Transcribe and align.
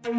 പാഠം 0.00 0.12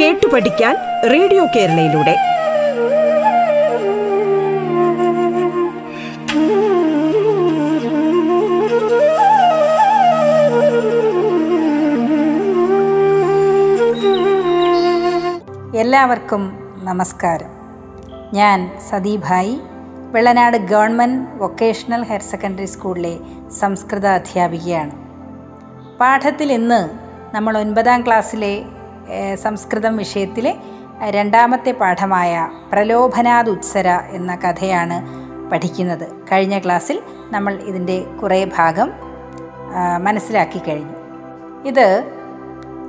കേട്ടു 0.00 0.26
പഠിക്കാൻ 0.26 0.76
റേഡിയോ 1.10 1.46
കേരളയിലൂടെ. 1.56 2.16
എല്ലാവർക്കും 15.80 16.58
നമസ്കാരം. 16.84 17.48
ഞാൻ 18.34 18.78
Sathibhai 18.90 19.60
Vellanad 20.14 20.56
government 20.56 21.42
vocational 21.42 22.02
higher 22.08 22.22
secondary 22.22 22.64
സ്കൂളിലെ 22.64 23.12
സംസ്കൃത 23.60 24.06
അധ്യാപികയാണ്. 24.06 24.94
പാഠത്തിൽ 26.00 26.52
ഇന്ന് 26.52 26.80
നമ്മൾ 27.34 27.58
ഒൻപതാം 27.58 28.00
ക്ലാസ്സിലെ 28.06 28.52
സംസ്കൃതം 29.34 29.96
വിഷയത്തിലെ 29.96 30.52
രണ്ടാമത്തെ 31.10 31.72
പാഠമായ 31.72 32.50
പ്രലോഭനാദ് 32.72 33.50
ഉത്സര 33.50 33.88
എന്ന 34.18 34.34
കഥയാണ് 34.34 34.96
പഠിക്കുന്നത്. 35.50 36.06
കഴിഞ്ഞ 36.32 36.58
ക്ലാസ്സിൽ 36.58 37.02
നമ്മൾ 37.30 37.54
ഇതിന്റെ 37.70 37.96
കുറേ 38.22 38.44
ഭാഗം 38.58 38.90
മനസ്സിലാക്കി 39.98 40.58
കഴിഞ്ഞു. 40.58 40.96
ഇത് 41.66 41.86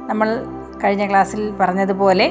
നമ്മൾ 0.09 0.29
കഴിഞ്ഞ 0.83 1.09
ക്ലാസ്സിൽ 1.09 1.51
പറഞ്ഞതുപോലെ 1.59 2.27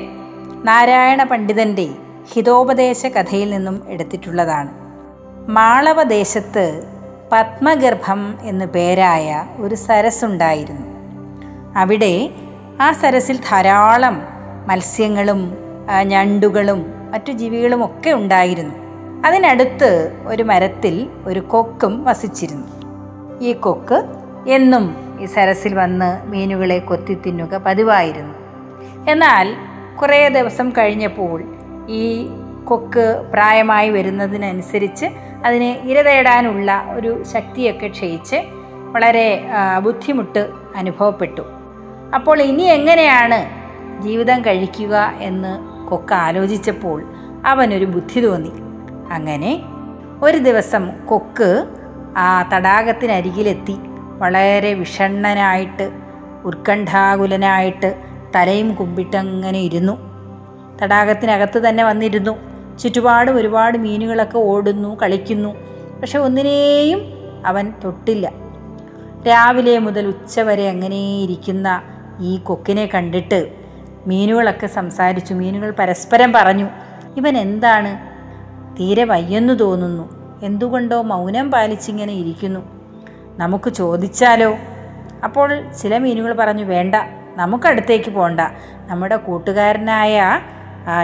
നാരായണ 0.68 1.22
പണ്ഡിതന്റെ 1.22 1.88
ഹിതോപദേശ 2.32 3.06
കഥയിൽ 3.06 3.48
നിന്നും 3.50 3.76
എടുത്തിട്ടുള്ളതാണ്. 3.88 4.81
മാളവദേശത്ത് 5.48 6.84
പത്മഗർഭം 7.32 8.38
എന്നു 8.42 8.64
പേരായ 8.64 9.46
ഒരു 9.58 9.74
സരസ്സുണ്ടായിരുന്നു. 9.74 10.86
അവിടെ 11.78 12.30
ആ 12.80 12.92
സരസിൽ 12.92 13.36
ധാരാളം 13.36 14.22
മത്സ്യങ്ങളും 14.66 15.58
ഞണ്ടുകളും 16.02 16.94
മറ്റു 17.12 17.32
ജീവികളും 17.32 17.84
ഒക്കെ 17.84 18.10
ഉണ്ടായിരുന്നു. 18.10 18.74
അതിനടുത്ത് 19.26 20.18
ഒരു 20.26 20.42
മരത്തിൽ 20.42 21.08
ഒരു 21.26 21.40
കൊക്കും 21.40 22.04
വസിച്ചിരുന്നു. 22.04 22.68
ഈ 23.40 23.52
കൊക്ക് 23.52 24.04
എന്നും 24.48 25.18
ഈ 25.20 25.24
സരസിൽ 25.24 25.74
വന്ന് 25.74 26.26
മീനുകളെ 26.26 26.78
കൊത്തി 26.78 27.18
തിന്നുക 27.26 27.56
പതിവായിരുന്നു. 27.56 28.34
എന്നാൽ 29.10 29.54
കുറേ 30.00 30.28
ദിവസം 30.28 30.70
കഴിഞ്ഞപ്പോൾ 30.70 31.44
ഈ 31.88 32.30
കൊക്ക് 32.64 33.30
പ്രായമായി 33.32 33.90
വരുന്നതിനനുസരിച്ച് 33.90 35.06
അതിന് 35.44 35.90
ഇര 35.90 36.02
തേടാനുള്ള 36.02 36.84
ഒരു 36.96 37.22
ശക്തിയൊക്കെ 37.24 37.86
ക്ഷയിച്ച് 37.86 38.36
വളരെ 38.94 39.42
ബുദ്ധിമുട്ട് 39.82 40.50
അനുഭവപ്പെട്ടു. 40.76 41.44
അപ്പോൾ 42.14 42.42
ഇനി 42.42 42.62
എങ്ങനെയാണ് 42.62 43.38
ജീവിതം 44.02 44.40
കഴിക്കുക 44.42 44.96
എന്ന് 45.20 45.52
കൊക്ക 45.88 46.12
ആലോചിച്ചപ്പോൾ 46.12 46.98
അവനൊരു 47.46 47.84
ബുദ്ധി 47.84 48.20
തോന്നി. 48.20 48.52
അങ്ങനെ 49.12 49.52
ഒരു 50.22 50.38
ദിവസം 50.38 51.06
കൊക്ക് 51.06 51.66
ആ 52.16 52.50
തടാകത്തിനരികിലെത്തി 52.54 53.76
വളരെ 54.18 54.74
വിഷണ്ണനായിട്ട് 54.74 55.86
ഉത്കണ്ഠാകുലനായിട്ട് 56.44 57.90
തലയും 58.34 58.74
കുമ്പിട്ടങ്ങനെ 58.74 59.58
ഇരുന്നു. 59.58 59.94
തടാകത്തിനകത്ത് 60.82 61.68
തന്നെ 61.68 61.84
വന്നിരുന്നു. 61.84 62.51
ചുറ്റുപാടും 62.82 63.36
ഒരുപാട് 63.36 63.78
മീനുകളൊക്കെ 63.78 64.38
ഓടുന്നു 64.38 64.98
കളിക്കുന്നു. 65.02 65.54
പക്ഷെ 66.00 66.18
ഒന്നിനെയും 66.18 67.00
അവൻ 67.46 67.72
തൊട്ടില്ല. 67.84 68.32
രാവിലെ 69.28 69.78
മുതൽ 69.78 70.06
ഉച്ചവരെ 70.06 70.68
അങ്ങനെ 70.68 70.96
ഇരിക്കുന്ന 70.96 71.82
ഈ 72.20 72.36
കൊക്കിനെ 72.36 72.86
കണ്ടിട്ട് 72.86 73.52
മീനുകളൊക്കെ 74.06 74.66
സംസാരിച്ചു. 74.66 75.34
മീനുകൾ 75.34 75.74
പരസ്പരം 75.78 76.32
പറഞ്ഞു 76.32 76.68
ഇവൻ 77.16 77.36
എന്താണ്? 77.36 77.92
തീരെ 78.80 79.04
വയ്യെന്നു 79.04 79.52
തോന്നുന്നു. 79.52 80.38
എന്തുകൊണ്ടോ 80.42 81.02
മൗനം 81.02 81.50
പാലിച്ചിങ്ങനെ 81.50 82.12
ഇരിക്കുന്നു. 82.12 82.60
നമുക്ക് 83.36 83.70
ചോദിച്ചാലോ? 83.70 84.56
അപ്പോൾ 85.24 85.70
ചില 85.70 85.98
മീനുകൾ 85.98 86.32
പറഞ്ഞു 86.32 86.64
വേണ്ട 86.64 86.94
നമുക്കടുത്തേക്ക് 87.36 88.10
പോണ്ട. 88.10 88.40
നമ്മുടെ 88.86 89.16
കൂട്ടുകാരനായ 89.16 90.40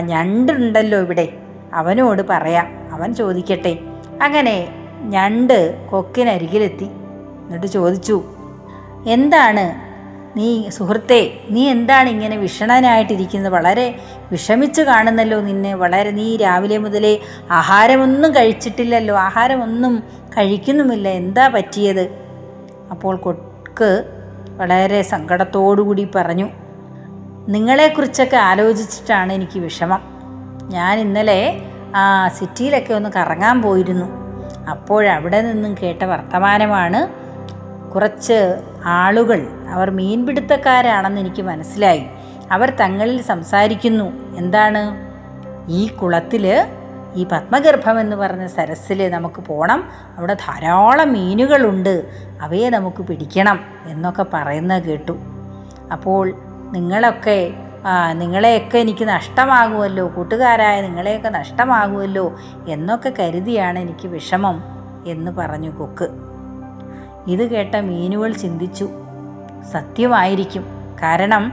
ഞണ്ടുണ്ടല്ലോ 0.01 1.01
ഇവിടെ. 1.01 1.29
അവനോട് 1.73 2.23
പറയാം. 2.31 2.89
അവൻ 2.93 3.15
ചോദിക്കട്ടെ. 3.15 3.79
അങ്ങനെ 4.23 4.69
ഞണ്ട് 5.01 5.89
കൊക്കിനരികിലെത്തി. 5.89 6.85
എന്നിട്ട് 6.85 7.67
ചോദിച്ചു 7.67 8.25
എന്താണ്? 9.07 9.89
നീ 10.39 10.69
സുഹൃത്തെ 10.69 11.41
നീ 11.51 11.69
എന്താണ് 11.69 12.09
ഇങ്ങനെ 12.09 12.37
വിഷണനായിട്ടിരിക്കുന്നത്? 12.37 13.53
വളരെ 13.53 13.99
വിഷമിച്ച് 14.33 14.83
കാണുന്നല്ലോ 14.83 15.41
നിന്നെ. 15.41 15.75
വളരെ 15.75 16.11
നീ 16.11 16.37
രാവിലെ 16.37 16.79
മുതലേ 16.79 17.21
ആഹാരമൊന്നും 17.51 18.35
കഴിച്ചിട്ടില്ലല്ലോ. 18.37 19.17
ആഹാരമൊന്നും 19.17 20.03
കഴിക്കുന്നുമില്ല. 20.39 21.09
എന്താ 21.09 21.49
പറ്റിയത്? 21.49 22.11
അപ്പോൾ 22.91 23.17
കൊക്ക് 23.17 24.05
വളരെ 24.57 25.03
സങ്കടത്തോടുകൂടി 25.03 26.09
പറഞ്ഞു 26.15 26.49
നിങ്ങളെക്കുറിച്ചൊക്കെ 27.49 28.37
ആലോചിച്ചിട്ടാണ് 28.37 29.33
എനിക്ക് 29.33 29.59
വിഷമം. 29.59 30.18
ഞാൻ 30.69 30.99
ഇന്നലെ 30.99 31.63
ആ 31.97 32.29
സിറ്റിയിലൊക്കെ 32.29 32.95
ഒന്ന് 32.95 33.11
കറങ്ങാൻ 33.17 33.63
പോയിരുന്നു. 33.63 34.29
അപ്പോഴവിടെ 34.71 35.41
നിന്നും 35.41 35.77
കേട്ട 35.83 36.03
വർത്തമാനമാണ് 36.03 37.09
കുറച്ച് 37.95 38.63
ആളുകൾ 38.85 39.47
അവർ 39.69 39.91
മീൻപിടുത്തക്കാരാണെന്ന് 39.91 41.21
എനിക്ക് 41.21 41.43
മനസ്സിലായി. 41.43 42.07
അവർ 42.53 42.71
തങ്ങളിൽ 42.81 43.23
സംസാരിക്കുന്നു. 43.23 44.37
എന്താണ്? 44.37 44.97
ഈ 45.69 45.87
കുളത്തിൽ 45.87 46.67
ഈ 47.15 47.27
പത്മഗർഭം 47.33 48.01
എന്ന് 48.01 48.17
പറഞ്ഞ 48.17 48.47
സരസ്സിൽ 48.47 49.09
നമുക്ക് 49.09 49.43
പോകണം 49.43 49.89
അവിടെ 50.19 50.35
ധാരാളം 50.35 51.13
മീനുകളുണ്ട്. 51.13 52.07
അവയെ 52.43 52.71
നമുക്ക് 52.71 53.03
പിടിക്കണം 53.03 53.61
എന്നൊക്കെ 53.87 54.27
പറയുന്നത് 54.35 54.83
കേട്ടു. 54.83 55.19
അപ്പോൾ 55.93 56.35
നിങ്ങളൊക്കെ 56.73 57.53
ആ, 57.87 58.13
നിങ്ങളെയൊക്കെ 58.13 58.79
എനിക്ക് 58.79 59.05
നഷ്ടമാകുമല്ലോ 59.05 60.13
കൂട്ടുകാരായ 60.17 60.81
നിങ്ങളെയൊക്കെ 60.81 61.29
നഷ്ടമാകുമല്ലോ 61.29 62.37
എന്നൊക്കെ 62.69 63.13
കരുതിയാണ് 63.19 63.79
എനിക്ക് 63.79 64.09
വിഷമം 64.09 64.63
എന്ന് 65.07 65.31
പറഞ്ഞു 65.31 65.71
കൊക്ക്. 65.71 66.09
ഇത് 67.27 67.51
കേട്ട 67.51 67.75
മീനുകൾ 67.75 68.33
ചിന്തിച്ചു. 68.33 68.89
സത്യമായിരിക്കും. 69.73 70.65
കാരണം 71.03 71.53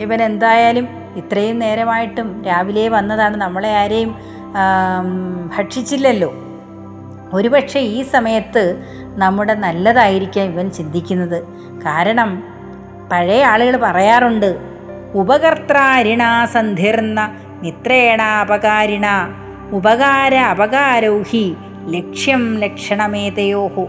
ഇവൻ 0.00 0.22
എന്തായാലും 0.22 0.88
ഇത്രയും 1.16 1.58
നേരമായിട്ടും 1.58 2.44
രാവിലെ 2.44 2.88
വന്നതാണ് 2.88 3.36
നമ്മളെ 3.36 3.74
ആരെയും 3.74 4.18
ഭക്ഷിച്ചില്ലല്ലോ. 5.56 6.34
ഒരുപക്ഷെ 7.32 7.80
ഈ 7.80 8.02
സമയത്ത് 8.02 8.84
നമ്മുടെ 9.16 9.54
നല്ലതായിരിക്കാം 9.54 10.44
ഇവൻ 10.44 10.70
ചിന്തിക്കുന്നത്. 10.70 11.42
കാരണം 11.86 12.42
പഴയ 13.12 13.44
ആളുകൾ 13.44 13.76
പറയാറുണ്ട് 13.82 14.73
ഉപകർത്താരിണ 15.14 16.44
സന്ധിർന്ന 16.52 17.36
മിത്രേണാപകാരിണ 17.62 19.06
ഉപകാര 19.72 20.34
അപകാരൗഹി 20.34 21.56
ലക്ഷ്യം 21.86 22.58
ലക്ഷണമേതയോഹു. 22.58 23.88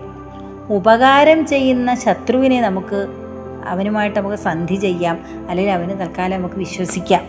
ഉപകാരം 0.69 1.45
ചെയ്യുന്ന 1.45 1.95
ശത്രുവിനെ 1.95 2.61
നമുക്ക് 2.61 3.07
അവനുമായിട്ട് 3.67 4.19
നമുക്ക് 4.19 4.35
സന്ധി 4.35 4.75
ചെയ്യാം. 4.75 5.19
അല്ലെങ്കിൽ 5.49 5.73
അവന് 5.73 5.99
തൽക്കാലം 5.99 6.37
നമുക്ക് 6.37 6.55
വിശ്വസിക്കാം. 6.55 7.21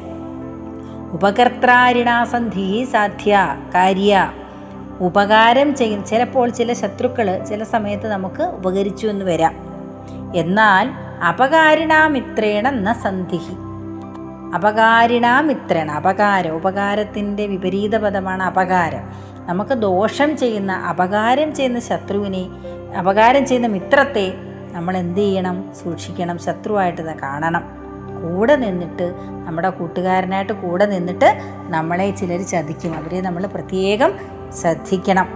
ഉപകർത്താരിണാസന്ധി 1.12 2.88
സാധ്യ 2.92 3.56
കാര്യ. 3.74 4.32
ഉപകാരം 5.00 5.74
ചെയ്യും 5.74 6.04
ചിലപ്പോൾ 6.04 6.48
ചില 6.48 6.72
ശത്രുക്കൾ 6.72 7.44
ചില 7.44 7.64
സമയത്ത് 7.64 8.08
നമുക്ക് 8.08 8.42
ഉപകരിച്ചു 8.42 9.06
എന്ന് 9.06 9.24
വരാം. 9.24 9.54
എന്നാൽ 10.36 10.90
അപകാരിണാമിത്രേണ 11.28 12.70
ന 12.70 12.92
സന്ധിഹി. 12.92 13.65
അപകാരിണാമിത്രേണ 14.54 15.90
അപകാരം. 15.90 16.56
ഉപകാരത്തിന്റെ 16.56 17.46
വിപരീത 17.46 17.96
പദമാണ് 17.96 18.42
അപകാരം. 18.42 19.00
നമുക്ക് 19.46 19.70
ദോഷം 19.70 20.36
ചെയ്യുന്ന 20.36 20.72
അപകാരം 20.72 21.54
ചെയ്യുന്ന 21.54 21.80
ശത്രുവിനെ 21.80 22.48
അപകാരം 22.98 23.46
ചെയ്യുന്ന 23.46 23.66
മിത്രത്തെ 23.66 24.34
നമ്മൾ 24.72 24.96
എന്ത് 24.96 25.18
ചെയ്യണം? 25.18 25.64
സൂക്ഷിക്കണം. 25.84 26.38
ശത്രുവായിട്ട് 26.38 27.02
കാണണം. 27.02 27.62
കൂടെ 28.22 28.56
നിന്നിട്ട് 28.56 29.14
നമ്മുടെ 29.46 29.70
കൂട്ടുകാരനായിട്ട് 29.70 30.52
കൂടെ 30.52 30.86
നിന്നിട്ട് 30.86 31.40
നമ്മളെ 31.68 32.10
ചിലർ 32.10 32.42
ചതിക്കും. 32.42 32.94
അവരെ 32.94 33.20
നമ്മൾ 33.20 33.46
പ്രത്യേകം 33.46 34.12
ശ്രദ്ധിക്കണം. 34.60 35.28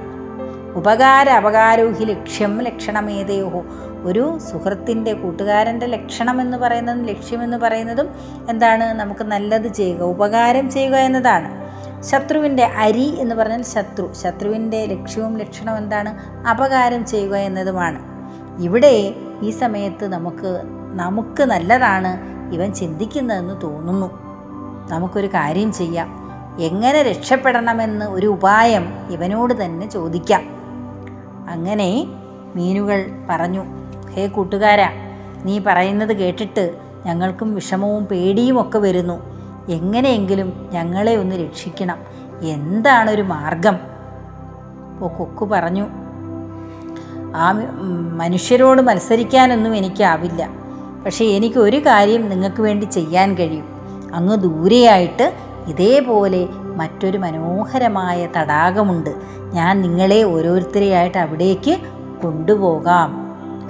ഉപകാര 0.75 1.29
അപകാരോഹി 1.31 2.05
ലക്ഷ്യം 2.05 2.61
ലക്ഷണമേതയോഹോ. 2.61 3.65
ഒരു 4.03 4.39
സുഹൃത്തിന്റെ 4.51 5.13
കൂട്ടുകാരന്റെ 5.13 5.87
ലക്ഷണം 5.87 6.41
എന്ന് 6.41 6.57
പറയുന്നതും 6.57 7.05
ലക്ഷ്യമെന്ന് 7.05 7.57
പറയുന്നതും 7.57 8.09
എന്താണ്? 8.51 8.85
നമുക്ക് 8.85 9.25
നല്ലത് 9.25 9.69
ചെയ്യുക 9.69 10.03
ഉപകാരം 10.03 10.71
ചെയ്യുക 10.71 10.97
എന്നതാണ്. 10.97 11.61
ശത്രുവിന്റെ 12.03 12.65
അരി 12.65 13.17
എന്ന് 13.19 13.35
പറഞ്ഞാൽ 13.35 13.63
ശത്രു. 13.63 14.13
ശത്രുവിന്റെ 14.13 14.87
ലക്ഷ്യവും 14.87 15.39
ലക്ഷണം 15.39 15.79
എന്താണ്? 15.79 16.41
അപകാരം 16.49 17.07
ചെയ്യുക 17.07 17.37
എന്നതുമാണ്. 17.37 17.99
ഇവിടെ 18.63 19.15
ഈ 19.43 19.51
സമയത്ത് 19.51 20.09
നമുക്ക് 20.09 20.63
നമുക്ക് 20.93 21.43
നല്ലതാണ് 21.43 22.21
ഇവൻ 22.55 22.73
ചിന്തിക്കുന്നതെന്ന് 22.73 23.63
തോന്നുന്നു. 23.63 24.11
നമുക്കൊരു 24.91 25.27
കാര്യം 25.27 25.73
ചെയ്യാം. 25.73 26.21
എങ്ങനെ 26.61 27.03
രക്ഷപ്പെടണമെന്ന് 27.03 28.07
ഒരു 28.07 28.27
ഉപായം 28.27 29.07
ഇവനോട് 29.11 29.65
തന്നെ 29.65 29.91
ചോദിക്കാം. 29.91 30.43
അങ്ങനെ 31.51 32.05
മീനുകൾ 32.57 33.07
പറഞ്ഞു 33.31 33.80
ഹേ 34.21 34.27
കൂട്ടുകാരാ 34.27 34.91
നീ 35.45 35.61
പറയുന്നത് 35.67 36.17
കേട്ടിട്ട് 36.17 36.77
ഞങ്ങൾക്കും 37.07 37.55
വിഷമവും 37.55 38.05
പേടിയും 38.05 38.61
ഒക്കെ 38.61 38.79
വരുന്നു. 38.79 39.23
എങ്ങനെയെങ്കിലും 39.69 40.69
ഞങ്ങളെ 40.73 41.17
ഒന്ന് 41.17 41.37
രക്ഷിക്കണം. 41.37 41.99
എന്താണൊരു 42.43 43.23
മാർഗം? 43.23 43.77
അപ്പോൾ 44.93 45.09
കൊക്കു 45.09 45.45
പറഞ്ഞു. 45.45 45.87
ആ 47.37 47.53
മനുഷ്യരോട് 48.17 48.83
മത്സരിക്കാനൊന്നും 48.83 49.77
എനിക്കാവില്ല. 49.77 50.51
പക്ഷേ 51.05 51.25
എനിക്ക് 51.25 51.59
ഒരു 51.59 51.77
കാര്യം 51.77 52.29
നിങ്ങൾക്ക് 52.29 52.63
വേണ്ടി 52.63 52.85
ചെയ്യാൻ 52.85 53.35
കഴിയും. 53.35 53.65
അങ്ങ് 54.15 54.37
ദൂരെയായിട്ട് 54.37 55.35
ഇതേപോലെ 55.67 56.49
മറ്റൊരു 56.53 57.19
മനോഹരമായ 57.19 58.29
തടാകമുണ്ട്. 58.37 59.11
ഞാൻ 59.53 59.81
നിങ്ങളെ 59.81 60.23
ഓരോരുത്തരെയായിട്ട് 60.23 61.19
അവിടേക്ക് 61.19 61.79
കൊണ്ടുപോകാം. 62.23 63.20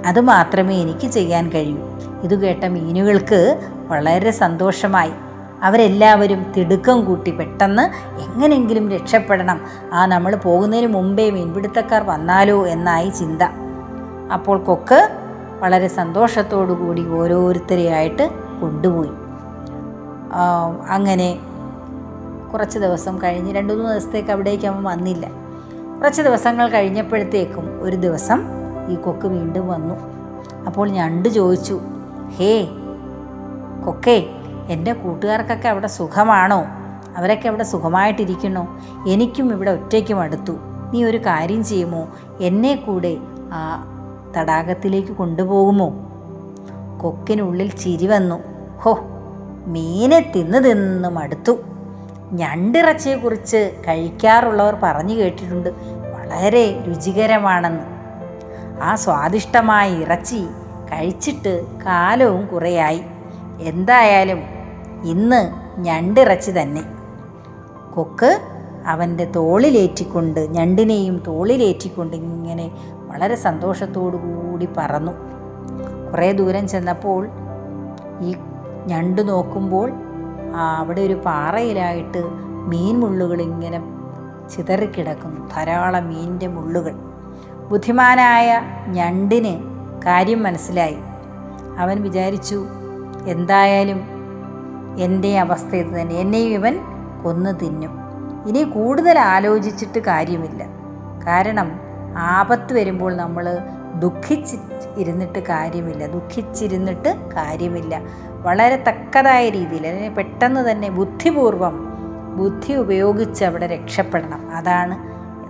അത് 0.05 0.21
മാത്രമേ 0.21 0.75
എനിക്ക് 0.81 1.07
ചെയ്യാൻ 1.07 1.49
കഴിയൂ. 1.49 1.81
ഇത് 2.23 2.41
കേട്ട 2.41 2.65
മീനുകൾക്ക് 2.65 3.69
വളരെ 3.87 4.31
സന്തോഷമായി. 4.31 5.11
അവരെല്ലാവരും 5.63 6.53
തിടുക്കം 6.57 7.05
കൂട്ടി 7.05 7.31
പെട്ടെന്ന് 7.31 7.81
എങ്ങനെയെങ്കിലും 8.21 8.91
രക്ഷപ്പെടണം. 8.91 9.61
ആ 9.93 10.05
നമ്മൾ 10.05 10.35
പോകുന്നതിന് 10.35 10.87
മുമ്പേ 10.87 11.29
മീൻപിടുത്തക്കാർ 11.29 12.03
വന്നാലോ 12.03 12.67
എന്നായി 12.67 13.09
ചിന്ത. 13.09 13.43
അപ്പോൾ 14.33 14.57
കൊക്ക് 14.57 15.09
വളരെ 15.59 15.87
സന്തോഷത്തോടു 15.87 16.73
കൂടി 16.73 17.07
ഓരോരുത്തരെയായിട്ട് 17.07 18.29
കൊണ്ടുപോയി. 18.61 19.11
അങ്ങനെ 20.89 21.39
കുറച്ച് 22.53 22.79
ദിവസം 22.79 23.21
കഴിഞ്ഞ് 23.23 23.53
രണ്ട് 23.53 23.73
മൂന്ന് 23.73 23.91
ദിവസത്തേക്ക് 23.91 24.31
അവിടേക്ക് 24.31 24.65
അവൻ 24.65 24.83
വന്നില്ല. 24.83 25.27
കുറച്ച് 25.99 26.21
ദിവസങ്ങൾ 26.21 26.67
കഴിഞ്ഞപ്പോഴത്തേക്കും 26.67 27.79
ഒരു 27.81 27.95
ദിവസം 27.95 28.60
ഈ 28.89 28.95
കൊക്ക് 28.95 29.27
വീണ്ടും 29.27 29.67
വന്നു. 29.67 29.95
അപ്പോൾ 30.65 30.89
ഞണ്ട് 30.89 31.29
ചോദിച്ചു 31.29 31.79
ഹേ 32.37 32.67
കൊക്കേ 33.85 34.29
എന്റെ 34.69 34.93
കൂട്ടുകാർക്കൊക്കെ 34.93 35.67
അവിടെ 35.67 35.87
സുഖമാണോ? 35.87 36.65
അവരൊക്കെ 37.17 37.47
അവിടെ 37.47 37.63
സുഖമായിട്ടിരിക്കണോ 37.63 38.79
എനിക്കും 39.07 39.53
ഇവിടെ 39.53 39.71
ഒറ്റയ്ക്കും 39.71 40.19
അടുത്തു. 40.19 40.51
നീ 40.93 41.03
ഒരു 41.03 41.17
കാര്യം 41.17 41.63
ചെയ്യുമോ? 41.63 42.07
എന്നെ 42.41 42.75
കൂടെ 42.75 43.17
ആ 43.51 43.87
തടാകത്തിലേക്ക് 44.37 45.11
കൊണ്ടുപോകുമോ? 45.11 45.89
കൊക്കിനുള്ളിൽ 47.01 47.71
ചിരി 47.71 48.07
വന്നു. 48.07 48.43
ഹോ 48.79 48.99
മീനെ 49.65 50.31
തിന്ന് 50.35 50.69
തിന്ന് 50.69 51.09
മടുത്തു 51.09 51.59
ഞണ്ടിറച്ചിയെക്കുറിച്ച് 52.31 53.83
കഴിക്കാറുള്ളവർ 53.87 54.75
പറഞ്ഞു 54.83 55.13
കേട്ടിട്ടുണ്ട്. 55.13 55.69
വളരെ 56.13 56.83
രുചികരമാണെന്ന്. 56.87 57.90
ആ 58.81 58.95
സ്വാദിഷ്ടമായ 58.95 59.87
ഇറച്ചി 60.03 60.41
കഴിച്ചിട്ട് 60.91 61.53
കാലവും 61.85 62.45
കുറേയായി. 62.47 63.01
എന്തായാലും 63.59 64.39
ഇന്ന് 65.03 65.41
ഞണ്ടിറച്ചി 65.79 66.51
തന്നെ. 66.51 66.83
കൊക്ക് 67.95 68.31
അവന്റെ 68.85 69.25
തോളിലേറ്റിക്കൊണ്ട് 69.25 70.39
ഞണ്ടിനെയും 70.39 71.23
തോളിലേറ്റിക്കൊണ്ട് 71.27 72.15
ഇങ്ങനെ 72.15 72.71
വളരെ 73.09 73.35
സന്തോഷത്തോടു 73.35 74.17
കൂടി 74.17 74.67
പറന്നു. 74.77 75.11
കുറേ 76.11 76.31
ദൂരം 76.31 76.67
ചെന്നപ്പോൾ 76.67 77.29
ഈ 78.21 78.31
ഞണ്ട് 78.87 79.21
നോക്കുമ്പോൾ 79.29 79.89
അവിടെ 80.77 81.01
ഒരു 81.01 81.13
പാറയിലായിട്ട് 81.13 82.21
മീൻ 82.71 82.99
മുള്ളുകൾ 82.99 83.41
ഇങ്ങനെ 83.41 83.79
ചിതറിക്കിടക്കുന്നു. 84.49 85.49
ധാരാളം 85.55 86.07
മീനിന്റെ 86.09 86.47
മുള്ളുകൾ. 86.47 87.10
ബുദ്ധിമാനായ 87.71 88.61
ഞണ്ടിന് 88.87 89.63
കാര്യം 90.05 90.43
മനസ്സിലായി. 90.43 90.97
അവൻ 91.77 92.01
വിചാരിച്ചു 92.01 92.65
എന്തായാലും 93.27 94.01
എന്റെ 94.99 95.39
അവസ്ഥ 95.39 95.75
ഇത് 95.75 96.01
തന്നെ. 96.01 96.15
എന്നെയും 96.15 96.49
ഇവൻ 96.49 96.79
കൊന്നു 97.23 97.51
തിന്നും. 97.51 97.99
ഇനി 98.47 98.63
കൂടുതൽ 98.63 99.19
ആലോചിച്ചിട്ട് 99.19 99.99
കാര്യമില്ല. 99.99 100.65
കാരണം 101.27 101.79
ആപത്ത് 102.17 102.73
വരുമ്പോൾ 102.73 103.15
നമ്മൾ 103.15 103.57
ദുഃഖിച്ച് 103.95 104.55
ഇരുന്നിട്ട് 104.97 105.39
കാര്യമില്ല. 105.39 106.07
ദുഃഖിച്ചിരുന്നിട്ട് 106.07 107.29
കാര്യമില്ല. 107.29 108.01
വളരെ 108.41 108.83
തക്കതായ 108.87 109.49
രീതിയിൽ 109.49 109.87
അല്ലെങ്കിൽ 109.87 110.13
പെട്ടെന്ന് 110.13 110.71
തന്നെ 110.71 110.89
ബുദ്ധിപൂർവം 110.89 111.87
ബുദ്ധി 112.37 112.73
ഉപയോഗിച്ച് 112.73 113.45
അവിടെ 113.45 113.67
രക്ഷപ്പെടണം. 113.67 114.55
അതാണ് 114.55 114.97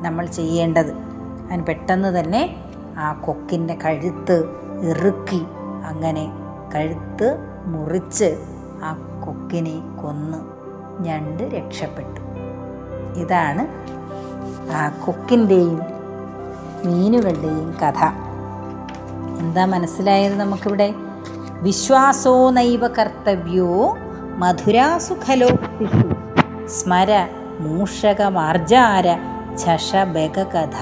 നമ്മൾ 0.05 0.25
ചെയ്യേണ്ടത്. 0.25 1.10
അവൻ 1.51 1.63
പെട്ടെന്ന് 1.65 2.19
തന്നെ 2.19 2.55
ആ 2.97 3.13
കൊക്കിന്റെ 3.13 3.75
കഴുത്ത് 3.85 4.43
ഇറുക്കി 4.83 5.45
അങ്ങനെ 5.85 6.31
കഴുത്ത് 6.75 7.27
മുറിച്ച് 7.65 8.29
ആ 8.83 9.21
കൊക്കിനെ 9.25 9.97
കൊന്ന് 10.01 10.37
ഞണ്ട് 11.03 11.43
രക്ഷപ്പെട്ടു. 11.43 12.21
ഇതാണ് 13.19 13.63
ആ 14.71 14.89
കൊക്കിന്റെയും 15.05 15.81
മീനുകളുടെയും 16.85 17.75
കഥ. 17.83 18.01
എന്താ 19.39 19.65
മനസ്സിലായത് 19.65 20.33
നമുക്കിവിടെ? 20.33 20.93
വിശ്വാസോ 21.61 22.49
നൈവ 22.49 22.87
കർത്തവ്യോ 22.87 23.97
മധുരാസുഖലോക്തിഷു 24.37 26.09
സ്മര 26.67 27.27
മൂഷകമാർജാര 27.59 29.07
ഛഷബകകഥ 29.57 30.79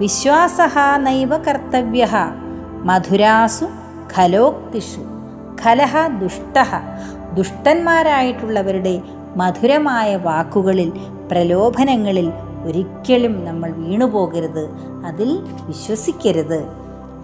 വിശ്വാസ 0.00 0.58
നൈവ 0.96 1.36
കർത്തവ്യ 1.36 2.08
മധുരാസു 2.84 3.66
ഖലോക്തിഷു. 4.18 5.00
ഖലഹ 5.64 6.06
ദുഷ്ട 6.18 6.58
ദുഷ്ടന്മാരായിട്ടുള്ളവരുടെ 7.34 9.02
മധുരമായ 9.36 10.16
വാക്കുകളിൽ 10.16 10.92
പ്രലോഭനങ്ങളിൽ 11.32 12.32
ഒരിക്കലും 12.64 13.44
നമ്മൾ 13.44 13.70
വീണുപോകരുത്. 13.70 14.64
അതിൽ 15.06 15.46
വിശ്വസിക്കരുത്. 15.66 16.66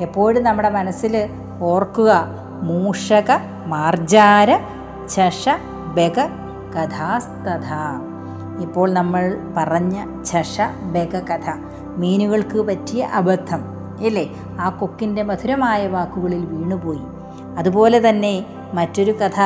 എപ്പോഴും 0.01 0.45
നമ്മുടെ 0.45 0.69
മനസ്സിൽ 0.69 1.29
ഓർക്കുക 1.61 2.27
മൂഷക 2.63 3.31
മാർജാര 3.67 4.57
ചഷ 5.09 5.49
ബഗ 5.95 6.19
കഥാസ്തഥ. 6.77 7.73
ഇപ്പോൾ 8.63 8.93
നമ്മൾ 8.93 9.39
പറഞ്ഞ 9.57 10.23
ചഷ 10.25 10.61
ബഗ 10.83 11.17
കഥ. 11.17 11.51
മീനുകൾക്ക് 11.97 12.59
പറ്റിയ 12.59 13.05
അബദ്ധം 13.05 13.63
ഇല്ലേ 14.01 14.25
ആ 14.61 14.71
കൊക്കിന്റെ 14.71 15.23
മധുരമായ 15.23 15.87
വാക്കുകളിൽ 15.87 16.45
വീണുപോയി. 16.47 17.05
അതുപോലെ 17.59 18.09
തന്നെ 18.09 18.47
മറ്റൊരു 18.75 19.13
കഥ 19.13 19.41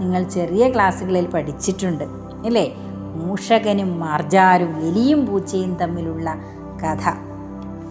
നിങ്ങൾ 0.00 0.22
ചെറിയ 0.22 0.68
ക്ലാസ്സുകളിൽ 0.68 1.26
പഠിച്ചിട്ടുണ്ട് 1.26 2.04
ഇല്ലേ 2.44 2.74
മൂഷകനും 3.16 4.00
മാർജാരും 4.00 4.72
എലിയും 4.88 5.26
പൂച്ചയും 5.26 5.74
തമ്മിലുള്ള 5.74 6.34
കഥ. 6.82 7.04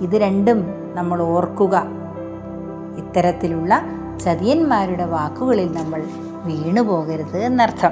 ഇത് 0.01 0.15
രണ്ടും 0.21 0.65
നമ്മൾ 0.95 1.21
ഓർക്കുക. 1.21 1.83
ഇത്തരത്തിലുള്ള 2.97 3.81
ചതിയന്മാരുടെ 4.25 5.05
വാക്കുകളിൽ 5.05 5.71
നമ്മൾ 5.77 6.03
വീണുപോകരുത് 6.43 7.37
എന്നർത്ഥം. 7.43 7.91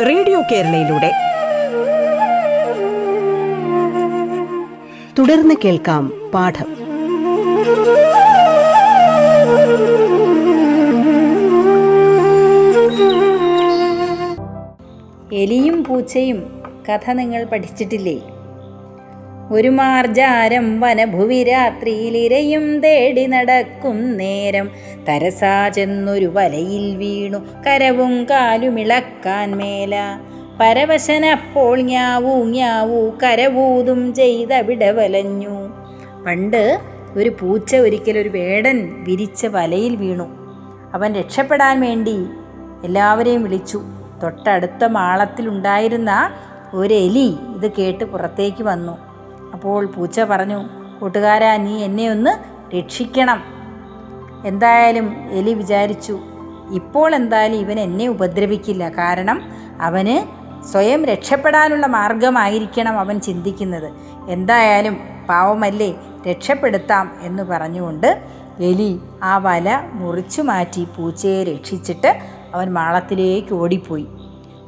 റേഡിയോ 0.00 0.42
കേരളയിലൂടെ. 0.52 1.10
തുടർന്ന് 5.18 5.54
കേൾക്കാം 5.64 6.30
പാഠം. 6.34 6.68
എലിയും 15.32 15.84
പൂച്ചയും 15.84 16.62
കഥ 16.88 17.10
നിങ്ങൾ 17.10 17.44
പഠിച്ചിട്ടില്ലേ? 17.44 18.20
ഒരു 19.50 19.68
മാർജാരം 19.68 20.80
വനഭുവി 20.80 21.44
രാത്രിയിലിരയും 21.44 22.80
തേടി 22.80 23.26
നടക്കും 23.26 24.16
നേരം. 24.16 24.70
തരസാ 25.08 25.68
ചെന്നൊരു 25.68 26.26
വലയിൽ 26.26 26.96
വീണു 26.96 27.38
കരവും 27.66 28.24
കാലുമിളക്കാൻ 28.24 29.56
മേല. 29.56 30.18
പരവശനപ്പോൾ 30.60 31.80
ഞാവൂ 31.80 32.44
ഞാവൂ 32.44 33.10
കരവൂതും 33.22 34.14
ചെയ്തവിടെ 34.14 34.90
വലഞ്ഞു. 34.90 35.68
പണ്ട് 36.26 36.80
ഒരു 37.16 37.28
പൂച്ച 37.40 37.76
ഒരിക്കൽ 37.76 38.18
ഒരു 38.18 38.28
വേടൻ 38.28 39.04
വിരിച്ച 39.04 39.46
വലയിൽ 39.46 39.96
വീണു. 39.96 40.28
അവൻ 40.94 41.14
രക്ഷപ്പെടാൻ 41.14 41.80
വേണ്ടി 41.80 42.16
എല്ലാവരെയും 42.84 43.42
വിളിച്ചു. 43.42 43.82
തൊട്ടടുത്ത 44.22 44.84
മാളത്തിലുണ്ടായിരുന്ന 44.84 46.30
ഒരു 46.74 46.94
എലി 46.94 47.34
ഇത് 47.56 47.72
കേട്ട് 47.72 48.04
പുറത്തേക്ക് 48.04 48.62
വന്നു. 48.62 49.07
അപ്പോൾ 49.58 49.86
പൂച്ച 49.86 50.20
പറഞ്ഞു 50.20 50.58
കൂട്ടുകാരാ 50.98 51.56
നീ 51.56 51.84
എന്നെ 51.84 52.10
ഒന്ന് 52.10 52.32
രക്ഷിക്കണം. 52.76 53.38
എന്തായാലും 54.46 55.06
എലി 55.30 55.52
വിചാരിച്ചു 55.52 56.18
ഇപ്പോൾ 56.74 57.14
എന്തായാലും 57.14 57.58
ഇവൻ 57.58 57.80
എന്നെ 57.80 58.08
ഉപദ്രവിക്കില്ല. 58.08 58.88
കാരണം 58.88 59.38
അവന് 59.80 60.16
സ്വയം 60.66 61.04
രക്ഷപ്പെടാനുള്ള 61.04 61.86
മാർഗമായിരിക്കണം 61.86 63.00
അവൻ 63.00 63.20
ചിന്തിക്കുന്നത്. 63.20 63.88
എന്തായാലും 64.28 64.98
പാവമല്ലേ 65.28 65.90
രക്ഷപ്പെടുത്താം 66.28 67.10
എന്ന് 67.22 67.42
പറഞ്ഞുകൊണ്ട് 67.42 68.22
എലി 68.60 69.00
ആ 69.22 69.38
വല 69.38 69.80
മുറിച്ചു 69.92 70.42
മാറ്റി 70.42 70.84
പൂച്ചയെ 70.96 71.44
രക്ഷിച്ചിട്ട് 71.44 72.12
അവൻ 72.54 72.72
മാളത്തിലേക്ക് 72.72 73.54
ഓടിപ്പോയി. 73.54 74.06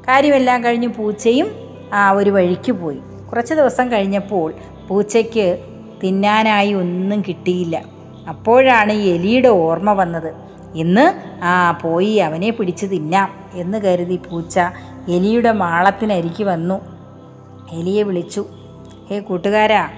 കാര്യമെല്ലാം 0.09 0.65
കഴിഞ്ഞ് 0.65 0.89
പൂച്ചയും 0.89 1.51
ആ 1.95 2.11
ഒരു 2.11 2.31
വഴിക്ക് 2.31 2.73
പോയി. 2.73 3.01
കുറച്ച് 3.31 3.55
ദിവസം 3.55 3.93
കഴിഞ്ഞപ്പോൾ 3.93 4.55
പൂച്ചയ്ക്ക് 4.91 5.65
തിന്നാനായി 6.05 6.73
ഒന്നും 6.73 7.23
കിട്ടിയില്ല. 7.29 7.83
അപ്പോഴാണ് 8.29 8.93
എലിയുടെ 8.93 9.49
ഓർമ്മ 9.49 9.93
വന്നത്. 9.93 10.35
ഇന്ന് 10.75 11.07
ആ 11.45 11.79
പോയി 11.83 12.17
അവനെ 12.17 12.51
പിടിച്ച് 12.51 12.87
തിന്നാം 12.87 13.31
എന്ന് 13.55 13.79
കരുതി 13.79 14.17
പൂച്ച 14.17 14.59
എലിയുടെ 15.09 15.53
മാളത്തിനരിക്ക് 15.53 16.45
വന്നു. 16.45 16.81
എലിയെ 17.73 18.03
വിളിച്ചു. 18.03 18.47
ഹേ 19.11 19.21
കൂട്ടുകാരാ 19.21 19.89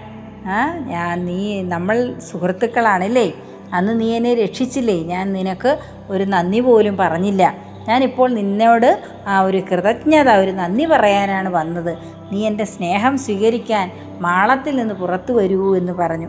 ആ 0.46 0.78
ഞാൻ 0.78 1.24
നീ 1.26 1.62
നമ്മൾ 1.62 2.14
സുഹൃത്തുക്കളാണല്ലേ? 2.32 3.32
അന്ന് 3.72 4.00
നീ 4.00 4.12
എന്നെ 4.16 4.34
രക്ഷിച്ചില്ലേ? 4.34 5.02
ഞാൻ 5.02 5.32
നിനക്ക് 5.32 5.78
ഒരു 6.10 6.24
നന്ദി 6.24 6.60
പോലും 6.60 6.96
പറഞ്ഞില്ല. 6.96 7.54
ഞാനിപ്പോൾ 7.88 8.28
നിന്നോട് 8.30 9.02
ആ 9.26 9.40
ഒരു 9.40 9.62
കൃതജ്ഞത 9.70 10.30
ഒരു 10.30 10.50
നന്ദി 10.50 10.84
പറയാനാണ് 10.84 11.48
വന്നത്. 11.48 11.92
നീ 12.32 12.46
എന്റെ 12.46 12.64
സ്നേഹം 12.64 13.18
സ്വീകരിക്കാൻ 13.18 13.90
മാളത്തിൽ 14.20 14.76
നിന്ന് 14.76 14.94
പുറത്തു 14.94 15.32
വരൂ 15.32 15.76
എന്ന് 15.76 15.92
പറഞ്ഞു. 15.92 16.28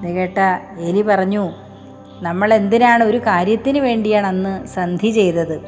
ഇത് 0.00 0.14
കേട്ട 0.14 0.38
എലി 0.78 1.02
പറഞ്ഞു 1.02 1.50
നമ്മൾ 2.22 2.54
എന്തിനാണ് 2.54 3.04
ഒരു 3.04 3.18
കാര്യത്തിന് 3.18 3.78
വേണ്ടിയാണ് 3.78 4.26
അന്ന് 4.26 4.66
സന്ധി 4.66 5.10
ചെയ്തത്? 5.10 5.60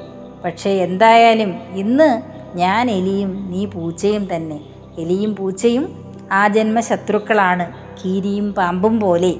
പക്ഷേ 0.44 0.70
എന്തായാലും 0.70 1.54
ഇന്ന് 1.74 2.22
ഞാൻ 2.58 2.90
എലിയും 2.90 3.48
നീ 3.50 3.64
പൂച്ചയും 3.66 4.28
തന്നെ. 4.36 4.60
എലിയും 4.98 5.36
പൂച്ചയും 5.36 5.84
ആ 6.32 6.48
ജന്മ 6.48 6.80
ശത്രുക്കളാണ് 6.80 7.66
കീരിയും 8.00 8.52
പാമ്പും 8.52 9.00
പോലെ. 9.00 9.34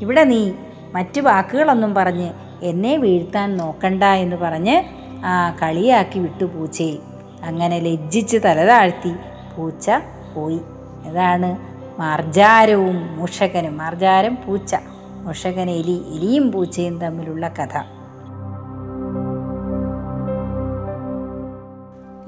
ഇവിടെ 0.00 0.24
നീ 0.24 0.52
മറ്റു 0.94 1.20
വാക്കുകളൊന്നും 1.20 1.94
പറഞ്ഞ് 1.94 2.28
എന്നെ 2.62 2.96
വീഴ്ത്താൻ 2.96 3.56
നോക്കണ്ട 3.56 4.04
എന്ന് 4.04 4.36
പറഞ്ഞ് 4.36 4.82
ആ 5.24 5.56
കളിയാക്കി 5.62 6.18
വിട്ടു 6.18 6.44
പൂച്ചയെ 6.44 6.96
അങ്ങനെ 7.44 7.78
ലജ്ജിച്ച് 7.78 8.36
തല 8.44 8.66
താഴ്ത്തി 8.66 9.14
പൂച്ച 9.56 9.90
പോയി. 10.34 10.60
അതാണ് 11.06 11.58
മാർജാരവും 12.00 13.16
മൂഷകനും. 13.16 13.78
മാർജാരം 13.78 14.38
പൂച്ച 14.46 14.76
മൂഷകൻ 15.24 15.70
എലി 15.70 16.02
എലിയും 16.14 16.52
പൂച്ചയും 16.52 16.98
തമ്മിലുള്ള 16.98 17.48
കഥ. 17.48 17.78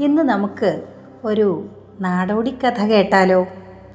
ഇന്ന് 0.03 0.23
നമുക്ക് 0.23 0.83
ഒരു 1.25 1.69
നാടോടി 2.01 2.51
കഥ 2.51 2.85
കേട്ടാലോ? 2.85 3.47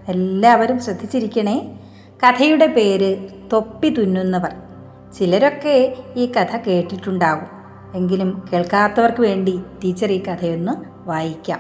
എല്ലാവരും 0.08 0.80
ശ്രദ്ധിച്ചിരിക്കണേ. 0.80 1.80
കഥയുടെ 2.24 2.68
പേര് 2.68 3.28
തൊപ്പി 3.54 3.90
തുന്നുന്നവർ. 3.90 4.56
ചിലരൊക്കെ 5.20 5.96
ഈ 6.16 6.26
കഥ 6.26 6.58
കേട്ടിട്ടുണ്ടാകും 6.58 7.55
എങ്കിലും 7.96 8.44
കേൾക്കാത്തവർക്ക് 8.54 9.22
വേണ്ടി 9.22 9.60
ടീച്ചർ 9.84 10.12
ഈ 10.12 10.24
കഥയൊന്ന് 10.24 10.72
വായിക്കാം. 11.10 11.60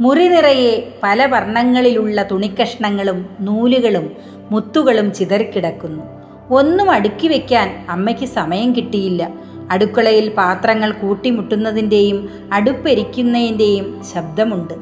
മുറി 0.00 0.28
നിറയെ 0.28 0.92
പല 1.02 1.26
വർണങ്ങളിലുള്ള 1.26 2.22
തുണിക്കഷ്ണങ്ങളും 2.22 3.26
നൂലുകളും 3.40 4.10
മുത്തുകളും 4.50 5.14
ചിതറിക്കിടക്കുന്നു. 5.14 6.02
ഒന്നും 6.50 6.90
അടുക്കി 6.90 7.28
വെക്കാൻ 7.28 7.86
അമ്മയ്ക്ക് 7.88 8.26
സമയം 8.26 8.76
കിട്ടിയില്ല. 8.76 9.30
അടുക്കളയിൽ 9.70 10.28
പാത്രങ്ങൾ 10.28 10.92
കൂട്ടിമുട്ടുന്നതിന്റെയും 10.92 12.28
അടുപ്പെരിക്കുന്നതിന്റെയും 12.52 14.02
ശബ്ദമുണ്ട്. 14.14 14.74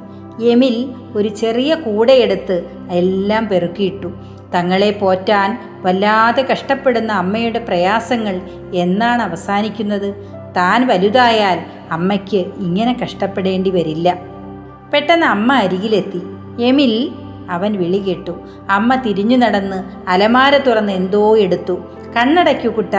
എമിൽ 0.42 0.95
ഒരു 1.14 1.28
ചെറിയ 1.28 1.75
കൂടയെടുത്ത് 1.75 2.71
എല്ലാം 2.90 3.49
പെറുക്കിയിട്ടു. 3.49 4.12
തങ്ങളെ 4.54 4.90
പോറ്റാൻ 4.90 5.80
വല്ലാതെ 5.83 6.42
കഷ്ടപ്പെടുന്ന 6.42 7.12
അമ്മയുടെ 7.12 7.59
പ്രയാസങ്ങൾ 7.59 8.40
എന്നാണ് 8.75 9.23
അവസാനിക്കുന്നത്? 9.23 10.39
താൻ 10.57 10.87
വലുതായാൽ 10.87 11.61
അമ്മയ്ക്ക് 11.90 12.37
ഇങ്ങനെ 12.37 12.97
കഷ്ടപ്പെടേണ്ടി 13.02 13.71
വരില്ല. 13.71 14.19
പെട്ടെന്ന് 14.92 15.26
അമ്മ 15.26 15.52
അരികിലെത്തി. 15.52 16.21
എമിൽ 16.61 17.11
അവൻ 17.50 17.73
വിളി 17.73 17.99
കേട്ടു. 17.99 18.30
അമ്മ 18.71 18.95
തിരിഞ്ഞു 18.95 19.37
നടന്ന് 19.37 20.11
അലമാര 20.11 20.57
തുറന്ന് 20.57 20.92
എന്തോ 20.92 21.37
എടുത്തു. 21.37 21.73
കണ്ണടയ്ക്കു 22.16 22.69
കുട്ട. 22.69 22.95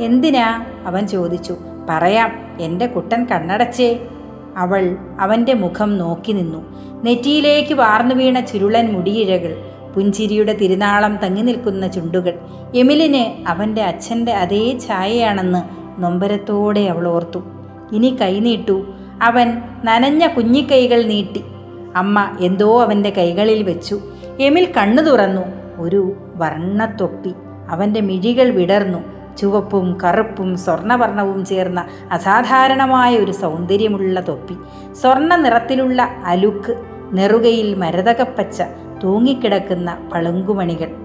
എന്തിനാ? 0.00 0.64
അവൻ 0.86 1.06
ചോദിച്ചു. 1.06 1.56
പറയാം. 1.88 2.56
എന്റെ 2.60 2.86
കുട്ടൻ 2.86 3.24
കണ്ണടച്ചേ. 3.24 4.00
അവൾ 4.56 4.96
അവന്റെ 5.20 5.54
മുഖം 5.54 5.98
നോക്കി 5.98 6.32
നിന്നു. 6.32 6.64
നെറ്റിയിലേക്ക് 7.04 7.74
വാർന്നു 7.74 8.14
വീണ 8.14 8.40
ചുരുളൻ 8.40 8.92
മുടിയിഴകൾ 8.92 9.70
പുഞ്ചിരിയുടെ 9.94 10.52
തിരുനാളം 10.52 11.16
തങ്ങി 11.16 11.42
നിൽക്കുന്ന 11.42 11.88
ചുണ്ടുകൾ. 11.88 12.38
എമിലിന് 12.74 13.48
അവന്റെ 13.48 13.82
അച്ഛന്റെ 13.82 14.32
അതേ 14.32 14.78
ഛായയാണെന്ന് 14.88 15.81
നൊമ്പരത്തോടെ 15.98 16.80
അവൾ 16.80 17.08
ഓർത്തു. 17.08 17.38
ഇനി 17.92 18.16
കൈനീട്ടു 18.20 18.84
അവൻ 19.22 19.62
നനഞ്ഞ 19.84 20.26
കുഞ്ഞിക്കൈകൾ 20.26 21.02
നീട്ടി. 21.02 21.44
അമ്മ 21.96 22.36
എന്തോ 22.40 22.82
അവന്റെ 22.82 23.10
കൈകളിൽ 23.10 23.62
വെച്ചു. 23.62 24.00
എമിൽ 24.40 24.72
കണ്ണു 24.76 25.02
തുറന്നു. 25.02 25.42
ഒരു 25.78 26.12
വർണത്തൊപ്പി. 26.36 27.32
അവന്റെ 27.68 28.00
മിഴികൾ 28.00 28.50
വിടർന്നു. 28.50 28.98
ചുവപ്പും 29.36 29.98
കറുപ്പും 30.00 30.58
സ്വർണവർണവും 30.58 31.44
ചേർന്ന 31.44 31.84
അസാധാരണമായ 32.12 33.18
ഒരു 33.18 33.32
സൗന്ദര്യമുള്ള 33.32 34.20
തൊപ്പി. 34.20 34.54
സ്വർണ 34.94 35.36
നിറത്തിലുള്ള 35.36 36.02
അലുക്ക്. 36.24 36.82
നെറുകയിൽ 37.12 37.74
മരതകപ്പച്ച 37.74 38.62
തൂങ്ങിക്കിടക്കുന്ന 39.04 39.98
പളുങ്കുമണികൾ. 40.12 41.01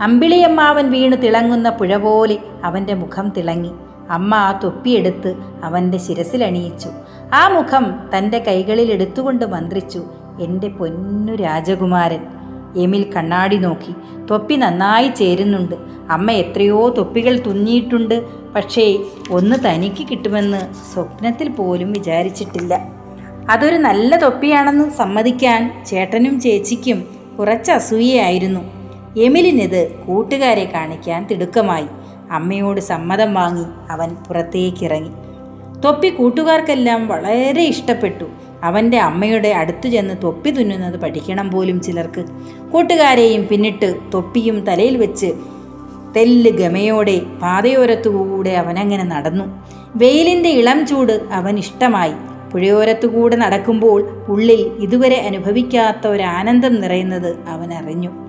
അമ്പിളിയമ്മാവൻ 0.00 0.90
വീണ് 0.90 1.22
തിളങ്ങുന്ന 1.22 1.70
പുഴ 1.70 1.96
പോലെ 1.96 2.38
അവന്റെ 2.64 2.94
മുഖം 2.94 3.32
തിളങ്ങി. 3.36 3.70
അമ്മ 4.10 4.34
ആ 4.34 4.60
തൊപ്പിയെടുത്ത് 4.64 5.36
അവന്റെ 5.62 5.98
ശിരസിലണിയിച്ചു. 5.98 6.88
ആ 7.34 7.48
മുഖം 7.48 8.08
തന്റെ 8.18 8.38
കൈകളിൽ 8.38 8.92
എടുത്തുകൊണ്ട് 8.92 9.44
മന്ത്രിച്ചു 9.44 10.04
എന്റെ 10.40 10.68
പൊന്നു 10.68 11.34
രാജകുമാരൻ 11.34 12.26
എമിൽ 12.76 13.12
കണ്ണാടി 13.12 13.56
നോക്കി. 13.56 13.94
തൊപ്പി 14.30 14.54
നന്നായി 14.54 15.08
ചേരുന്നുണ്ട്. 15.08 15.74
അമ്മ 16.10 16.30
എത്രയോ 16.30 16.88
തൊപ്പികൾ 16.88 17.38
തുന്നിയിട്ടുണ്ട്. 17.38 18.26
പക്ഷേ 18.54 18.98
ഒന്ന് 19.30 19.56
തനിക്ക് 19.64 20.08
കിട്ടുമെന്ന് 20.08 20.92
സ്വപ്നത്തിൽ 20.92 21.48
പോലും 21.48 21.92
വിചാരിച്ചിട്ടില്ല. 21.92 22.80
അതൊരു 23.50 23.76
നല്ല 23.76 24.16
തൊപ്പിയാണെന്ന് 24.16 24.90
സമ്മതിക്കാൻ 24.90 25.84
ചേട്ടനും 25.86 26.40
ചേച്ചിക്കും 26.40 27.04
കുറച്ച് 27.38 27.72
അസൂയയായിരുന്നു. 27.72 28.75
എമിലിനിത് 29.16 29.92
കൂട്ടുകാരെ 30.06 30.70
കാണിക്കാൻ 30.74 31.26
തിടുക്കമായി. 31.30 31.86
അമ്മയോട് 32.30 32.80
സമ്മതം 32.80 33.34
വാങ്ങി 33.34 33.64
അവൻ 33.90 34.16
പുറത്തേക്കിറങ്ങി. 34.28 35.08
തൊപ്പി 35.80 36.08
കൂട്ടുകാർക്കെല്ലാം 36.08 37.08
വളരെ 37.08 37.62
ഇഷ്ടപ്പെട്ടു. 37.62 38.24
അവന്റെ 38.62 38.98
അമ്മയുടെ 38.98 39.48
അടുത്തു 39.48 39.88
ചെന്ന് 39.88 40.14
തൊപ്പി 40.22 40.50
തുന്നുന്നത് 40.50 41.00
പഠിക്കണം 41.00 41.50
പോലും 41.50 41.80
ചിലർക്ക്. 41.80 42.24
കൂട്ടുകാരെയും 42.72 43.46
പിന്നിട്ട് 43.46 43.96
തൊപ്പിയും 44.14 44.60
തലയിൽ 44.60 44.96
വെച്ച് 44.96 45.32
തെല്ല് 46.16 46.50
ഗമയോടെ 46.50 47.20
പാതയോരത്തുകൂടെ 47.42 48.50
അവനങ്ങനെ 48.50 49.04
നടന്നു. 49.04 49.44
വെയിലിന്റെ 49.96 50.48
ഇളം 50.48 50.86
ചൂട് 50.86 51.20
അവൻ 51.32 51.58
ഇഷ്ടമായി. 51.58 52.12
പുഴയോരത്തുകൂടെ 52.52 53.36
നടക്കുമ്പോൾ 53.36 54.24
ഉള്ളിൽ 54.28 54.76
ഇതുവരെ 54.80 55.16
അനുഭവിക്കാത്ത 55.20 56.06
ഒരു 56.06 56.22
ആനന്ദം 56.22 56.74
നിറയുന്നത് 56.80 57.36
അവൻ 57.48 57.72
അറിഞ്ഞു 57.72 58.25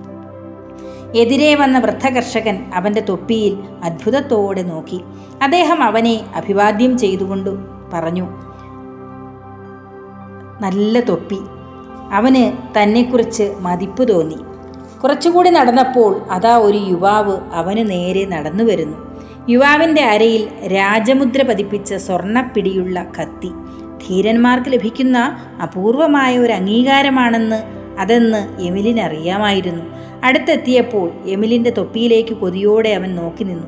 എതിരെ 1.16 1.54
വന്ന 1.54 1.78
വൃദ്ധകർഷകൻ 1.78 2.70
അവന്റെ 2.74 3.00
തൊപ്പിയിൽ 3.00 3.58
അത്ഭുതത്തോടെ 3.84 4.62
നോക്കി. 4.62 5.00
അദ്ദേഹം 5.42 5.82
അവനെ 5.82 6.20
അഭിവാദ്യം 6.34 6.98
ചെയ്തുകൊണ്ട് 6.98 7.50
പറഞ്ഞു 7.92 8.28
നല്ല 10.60 11.00
തൊപ്പി. 11.00 11.38
അവന് 12.12 12.52
തന്നെക്കുറിച്ച് 12.78 13.54
മതിപ്പ് 13.60 14.08
തോന്നി. 14.08 14.36
കുറച്ചുകൂടി 14.98 15.50
നടന്നപ്പോൾ 15.50 16.22
അതാ 16.30 16.56
ഒരു 16.56 16.76
യുവാവ് 16.76 17.38
അവന് 17.52 17.90
നേരെ 17.90 18.26
നടന്നു 18.26 18.64
വരുന്നു. 18.64 18.96
യുവാവിന്റെ 19.48 20.02
അരയിൽ 20.02 20.48
രാജമുദ്ര 20.66 21.42
പതിപ്പിച്ച 21.42 21.94
സ്വർണപ്പിടിയുള്ള 21.94 23.06
കത്തി. 23.20 23.50
ധീരന്മാർക്ക് 24.08 24.72
ലഭിക്കുന്ന 24.72 25.38
അപൂർവമായ 25.62 26.38
ഒരു 26.38 26.52
അംഗീകാരമാണെന്ന് 26.52 27.77
അതെന്ന് 27.98 28.62
എമിലിന് 28.62 29.00
അറിയാമായിരുന്നു. 29.00 29.84
അടുത്തെത്തിയപ്പോൾ 30.24 31.12
എമിലിന്റെ 31.26 31.70
തൊപ്പിയിലേക്ക് 31.70 32.34
കൊതിയോടെ 32.34 32.88
അവൻ 32.88 33.14
നോക്കി 33.14 33.44
നിന്നു. 33.44 33.66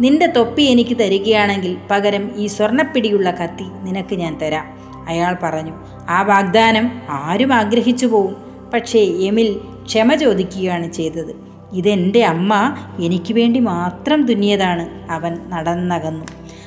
നിന്റെ 0.00 0.26
തൊപ്പി 0.26 0.62
എനിക്ക് 0.62 0.98
തരികയാണെങ്കിൽ 0.98 1.76
പകരം 1.90 2.30
ഈ 2.36 2.46
സ്വർണപ്പിടിയുള്ള 2.46 3.30
കത്തി 3.30 3.64
നിനക്ക് 3.82 4.14
ഞാൻ 4.14 4.38
തരാം 4.42 4.66
അയാൾ 5.08 5.36
പറഞ്ഞു. 5.42 5.72
ആ 6.08 6.22
വാഗ്ദാനം 6.22 7.00
ആരും 7.08 7.52
ആഗ്രഹിച്ചു 7.52 8.06
പോവും. 8.06 8.36
പക്ഷേ 8.74 9.00
എമിൽ 9.00 9.60
ക്ഷമ 9.84 10.14
ചോദിക്കുകയാണ് 10.14 10.92
ചെയ്തത്. 10.92 11.34
ഇതെന്റെ 11.72 12.24
അമ്മ 12.24 12.74
എനിക്ക് 13.00 13.34
വേണ്ടി 13.34 13.60
മാത്രം 13.60 14.26
തുന്നിയതാണ് 14.26 15.12
അവൻ 15.12 15.38
നടന്നകന്നു. 15.48 16.24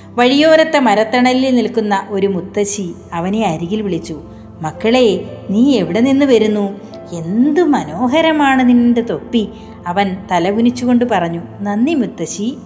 വഴിയോരത്തെ 0.09 0.79
മരത്തണലിൽ 0.79 1.55
നിൽക്കുന്ന 1.55 2.07
ഒരു 2.09 2.27
മുത്തശ്ശി 2.27 2.93
അവനെ 3.13 3.45
അരികിൽ 3.45 3.81
വിളിച്ചു. 3.81 4.21
മക്കളെ 4.61 5.37
നീ 5.49 5.77
എവിടെ 5.77 5.99
നിന്ന് 5.99 6.25
വരുന്നു? 6.25 6.79
എന്തു 7.13 7.61
മനോഹരമാണ് 7.61 8.69
നിന്റെ 8.69 9.01
തൊപ്പി? 9.01 9.49
അവൻ 9.87 10.17
തലകുനിച്ചുകൊണ്ട് 10.31 11.05
പറഞ്ഞു 11.11 11.41
നന്ദി 11.61 11.93
മുത്തശ്ശി. 11.93 12.57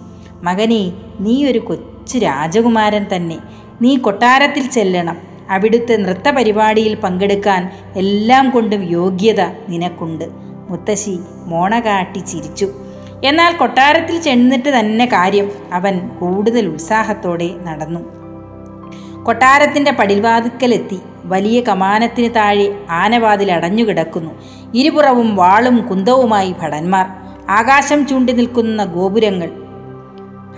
മകനെ 0.42 0.92
നീ 1.20 1.44
ഒരു 1.50 1.58
കൊച്ചു 1.58 2.18
രാജകുമാരൻ 2.18 3.06
തന്നെ. 3.16 3.38
നീ 3.82 3.96
കൊട്ടാരത്തിൽ 3.96 4.70
ചെല്ലണം. 4.70 5.16
അവിടുത്തെ 5.50 5.96
നൃത്ത 5.96 6.30
പരിപാടിയിൽ 6.30 6.94
പങ്കെടുക്കാൻ 6.94 7.72
എല്ലാം 7.96 8.50
കൊണ്ടും 8.50 8.82
യോഗ്യത 8.82 9.40
നിനക്കുണ്ട്. 9.68 10.24
മുത്തശ്ശി 10.70 11.18
മോണ 11.46 11.80
കാട്ടി 11.80 12.18
ചിരിച്ചു. 12.18 12.70
എന്നാൽ 13.24 13.56
കൊട്ടാരത്തിൽ 13.56 14.20
ചെന്നിട്ട് 14.20 14.80
തന്നെ 14.80 15.06
കാര്യം 15.06 15.50
അവൻ 15.72 16.08
കൂടുതൽ 16.08 16.66
ഉത്സാഹത്തോടെ 16.66 17.50
നടന്നു. 17.62 18.27
കൊട്ടാരത്തിന്റെ 19.28 19.92
പടിവാതിക്കലെത്തി. 19.92 21.00
വലിയ 21.24 21.60
കമാനത്തിന് 21.60 22.34
താഴെ 22.34 22.74
ആനവാതിൽ 22.90 23.52
അടഞ്ഞുകിടക്കുന്നു. 23.52 24.30
ഇരുപുറവും 24.74 25.36
വാളും 25.36 25.88
കുന്തവുമായി 25.88 26.54
ഭടന്മാർ. 26.62 27.06
ആകാശം 27.50 28.06
ചൂണ്ടി 28.06 28.32
നിൽക്കുന്ന 28.32 28.84
ഗോപുരങ്ങൾ. 28.84 29.50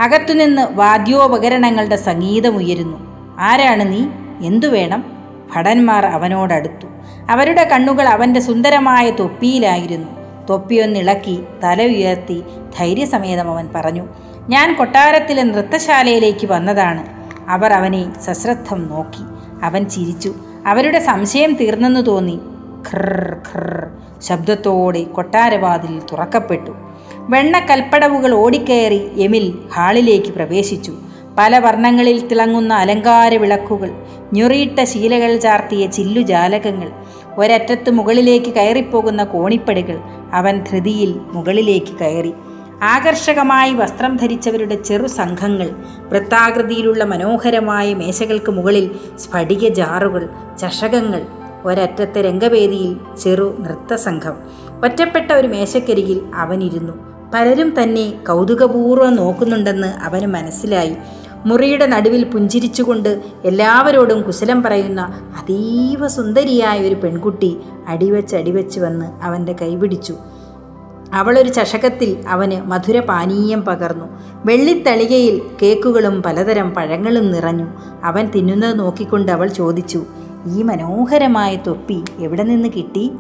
അകത്തുനിന്ന് 0.01 0.67
വാദ്യോപകരണങ്ങളുടെ 0.71 1.97
സംഗീതമുയരുന്നു 1.97 2.99
ആരാണ് 3.41 3.93
നീ? 3.93 4.07
എന്തു 4.47 4.67
വേണം? 4.67 5.13
ഭടന്മാർ 5.57 6.07
അവനോടടുത്തു. 6.07 6.87
അവരുടെ 7.31 7.65
കണ്ണുകൾ 7.65 8.09
അവന്റെ 8.09 8.41
സുന്ദരമായ 8.41 9.11
തൊപ്പിയിലായിരുന്നു. 9.11 10.09
തൊപ്പിയൊന്നിളക്കി 10.51 11.43
തല 11.65 11.83
ഉയർത്തി 11.83 12.43
ധൈര്യസമേതം 12.79 13.51
അവൻ 13.51 13.69
പറഞ്ഞു 13.75 14.07
ഞാൻ 14.49 14.75
കൊട്ടാരത്തിലെ 14.75 15.43
നൃത്തശാലയിലേക്ക് 15.43 16.47
വന്നതാണ്. 16.47 17.20
അവർ 17.51 17.73
അവനെ 17.73 18.03
സശ്രദ്ധം 18.21 18.81
നോക്കി. 18.89 19.25
അവൻ 19.65 19.83
ചിരിച്ചു. 19.89 20.35
അവരുടെ 20.67 20.99
സംശയം 20.99 21.53
തീർന്നെന്ന് 21.61 22.07
തോന്നി. 22.07 22.37
ഖർ 22.89 23.37
ഖർ 23.49 23.67
ശബ്ദത്തോടെ 24.23 25.03
കൊട്ടാരവാതിൽ 25.03 25.95
തുറക്കപ്പെട്ടു. 26.13 26.73
വെണ്ണ 27.29 27.59
കൽപ്പടവുകൾ 27.61 28.33
ഓടിക്കയറി 28.35 29.01
എമിൽ 29.23 29.47
ഹാളിലേക്ക് 29.75 30.31
പ്രവേശിച്ചു. 30.33 30.95
പല 31.39 31.59
വർണങ്ങളിൽ 31.59 32.29
തിളങ്ങുന്ന 32.29 32.73
അലങ്കാര 32.75 33.35
വിളക്കുകൾ 33.35 33.91
ഞൊറിയിട്ട 34.33 34.85
ശീലകൾ 34.85 35.37
ചാർത്തിയ 35.37 35.87
ചില്ലുജാലകങ്ങൾ 35.87 36.89
ഒരറ്റത്ത് 37.39 37.91
മുകളിലേക്ക് 37.91 38.51
കയറിപ്പോകുന്ന 38.55 39.25
കോണിപ്പടികൾ 39.25 39.99
അവൻ 40.33 40.65
ധൃതിയിൽ 40.71 41.21
മുകളിലേക്ക് 41.33 41.95
കയറി. 41.99 42.33
ആകർഷകമായി 42.83 43.75
വസ്ത്രം 43.75 44.17
ധരിച്ചവരുടെ 44.17 44.75
ചെറു 44.75 45.07
സംഘങ്ങൾ 45.07 45.71
വൃത്താകൃതിയിലുള്ള 46.09 47.05
മനോഹരമായ 47.05 47.95
മേശകൾക്ക് 47.95 48.53
മുകളിൽ 48.53 48.91
സ്ഫടിക 49.19 49.69
ജാറുകൾ 49.69 50.29
ചഷകങ്ങൾ 50.59 51.27
ഒരറ്റത്തെ 51.65 52.23
രംഗവേദിയിൽ 52.23 52.97
ചെറു 53.21 53.57
നൃത്തസംഘം. 53.59 54.37
ഒറ്റപ്പെട്ട 54.85 55.33
ഒരു 55.33 55.49
മേശക്കരികിൽ 55.49 56.21
അവനിരുന്നു. 56.35 56.93
പലരും 57.35 57.83
തന്നെ 57.83 58.11
കൗതുകപൂർവം 58.29 59.15
നോക്കുന്നുണ്ടെന്ന് 59.15 59.87
അവന് 59.87 60.27
മനസ്സിലായി. 60.27 60.97
മുറിയുടെ 61.47 61.87
നടുവിൽ 61.87 62.25
പുഞ്ചിരിച്ചുകൊണ്ട് 62.25 63.23
എല്ലാവരോടും 63.45 64.23
കുശലം 64.23 64.63
പറയുന്ന 64.63 65.01
അതീവ 65.41 66.07
സുന്ദരിയായ 66.07 66.89
ഒരു 66.89 66.95
പെൺകുട്ടി 66.95 67.57
അടിവച്ച് 67.89 68.37
അടിവച്ച് 68.37 68.81
വന്ന് 68.81 69.23
അവന്റെ 69.23 69.53
കൈപിടിച്ചു 69.63 70.15
അവളൊരു 71.15 71.49
ചഷകത്തിൽ 71.49 72.29
അവന് 72.29 72.71
മധുരപാനീയം 72.71 73.65
പകർന്നു. 73.65 74.05
വെള്ളിത്തളികയിൽ 74.45 75.43
കേക്കുകളും 75.63 76.23
പലതരം 76.23 76.71
പഴങ്ങളും 76.71 77.33
നിറഞ്ഞു. 77.33 77.67
അവൻ 78.05 78.27
തിന്നുന്നത് 78.27 78.79
നോക്കിക്കൊണ്ട് 78.79 79.33
അവൾ 79.33 79.47
ചോദിച്ചു 79.47 80.05
ഈ 80.47 80.63
മനോഹരമായ 80.63 81.57
തൊപ്പി 81.57 82.05
എവിടെ 82.19 82.43
നിന്ന് 82.43 82.69
കിട്ടി? 82.69 83.13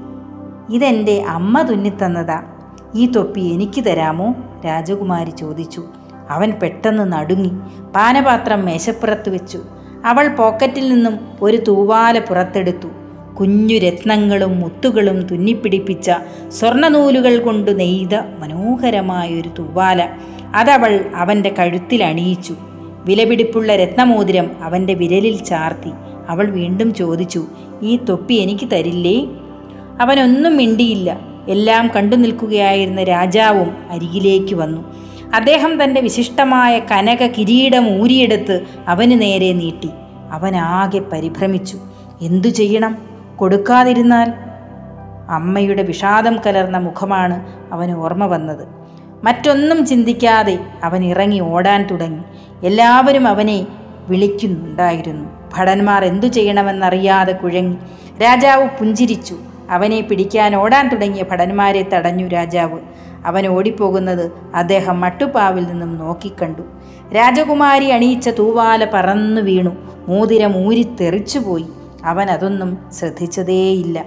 ഇതെന്റെ 0.71 1.23
അമ്മ 1.23 1.63
തുന്നിത്തന്നതാ. 1.63 2.43
ഈ 2.95 3.07
തൊപ്പി 3.07 3.41
എനിക്ക് 3.41 3.85
തരാമോ? 3.85 4.35
രാജകുമാരി 4.67 5.31
ചോദിച്ചു. 5.31 5.85
അവൻ 6.31 6.51
പെട്ടെന്ന് 6.51 7.13
നടുങ്ങി 7.13 7.53
പാനപാത്രം 7.95 8.65
മേശപ്പുറത്ത് 8.65 9.31
വെച്ചു. 9.31 9.61
അവൾ 10.05 10.29
പോക്കറ്റിൽ 10.29 10.95
നിന്നും 10.95 11.19
ഒരു 11.43 11.57
തൂവാല 11.57 12.19
പുറത്തെടുത്തു. 12.19 12.89
കുഞ്ഞു 13.41 13.75
രത്നങ്ങളും 13.75 14.61
മുത്തുകളും 14.61 15.23
തുന്നിപ്പിടിപ്പിച്ച 15.23 16.11
സ്വർണനൂലുകൾ 16.49 17.39
കൊണ്ട് 17.39 17.81
നെയ്ത 17.81 18.15
മനോഹരമായൊരു 18.39 19.49
തൂവാല. 19.59 20.09
അതവൾ 20.55 21.05
അവന്റെ 21.15 21.55
കഴുത്തിൽ 21.59 22.05
അണിയിച്ചു. 22.05 22.55
വിലപിടിപ്പുള്ള 23.05 23.77
രത്നമോതിരം 23.77 24.51
അവന്റെ 24.63 24.95
വിരലിൽ 24.95 25.45
ചാർത്തി. 25.45 25.91
അവൾ 26.29 26.51
വീണ്ടും 26.51 26.95
ചോദിച്ചു 26.95 27.47
ഈ 27.83 27.97
തൊപ്പി 27.97 28.35
എനിക്ക് 28.35 28.71
തരില്ലേ? 28.71 29.27
അവനൊന്നും 30.01 30.57
മിണ്ടിയില്ല. 30.57 31.21
എല്ലാം 31.49 31.91
കണ്ടു 31.97 32.17
നിൽക്കുകയായിരുന്ന 32.17 33.05
രാജാവും 33.05 33.77
അരികിലേക്ക് 33.91 34.55
വന്നു. 34.55 34.95
അദ്ദേഹം 35.35 35.85
തന്റെ 35.85 36.01
വിശിഷ്ടമായ 36.01 36.79
കനക 36.79 37.27
കിരീടം 37.27 38.03
ഊരിയെടുത്ത് 38.03 38.63
അവന് 38.89 39.21
നേരെ 39.21 39.53
നീട്ടി. 39.53 39.89
അവനാകെ 40.31 40.99
പരിഭ്രമിച്ചു. 40.99 41.79
എന്തു 42.23 42.49
ചെയ്യണം? 42.49 43.10
കൊടുക്കാതിരുന്നാൽ 43.41 44.33
അമ്മയുടെ 45.29 45.83
വിഷാദം 45.83 46.39
കലർന്ന 46.47 46.79
മുഖമാണ് 46.79 47.47
അവന് 47.73 47.93
ഓർമ്മ 47.93 48.27
വന്നത്. 48.27 48.69
മറ്റൊന്നും 49.25 49.87
ചിന്തിക്കാതെ 49.87 50.59
അവൻ 50.85 51.05
ഇറങ്ങി 51.05 51.41
ഓടാൻ 51.41 51.87
തുടങ്ങി. 51.91 52.23
എല്ലാവരും 52.67 53.29
അവനെ 53.29 53.67
വിളിക്കുന്നുണ്ടായിരുന്നു. 54.09 55.29
ഭടന്മാർ 55.59 56.05
എന്തു 56.05 56.27
ചെയ്യണമെന്നറിയാതെ 56.27 57.33
കുഴങ്ങി. 57.33 57.77
രാജാവ് 58.23 58.65
പുഞ്ചിരിച്ചു. 58.65 59.37
അവനെ 59.71 60.01
പിടിക്കാൻ 60.01 60.57
ഓടാൻ 60.57 60.89
തുടങ്ങിയ 60.89 61.23
ഭടന്മാരെ 61.23 61.89
തടഞ്ഞു 61.95 62.29
രാജാവ്. 62.29 62.79
അവൻ 63.27 63.47
ഓടിപ്പോകുന്നത് 63.47 64.33
അദ്ദേഹം 64.55 65.01
മട്ടുപ്പാവിൽ 65.01 65.65
നിന്നും 65.65 65.97
നോക്കിക്കണ്ടു. 65.97 66.63
രാജകുമാരി 67.17 67.89
അണിയിച്ച 67.89 68.29
തൂവാല 68.29 68.87
പറന്നു 68.95 69.41
വീണു. 69.41 69.71
മോതിരം 70.09 70.67
ഊരിത്തെറിച്ചുപോയി. 70.67 71.67
അവൻ 72.05 72.31
അതൊന്നും 72.31 72.79
ശ്രദ്ധിച്ചതേയില്ല. 72.93 74.05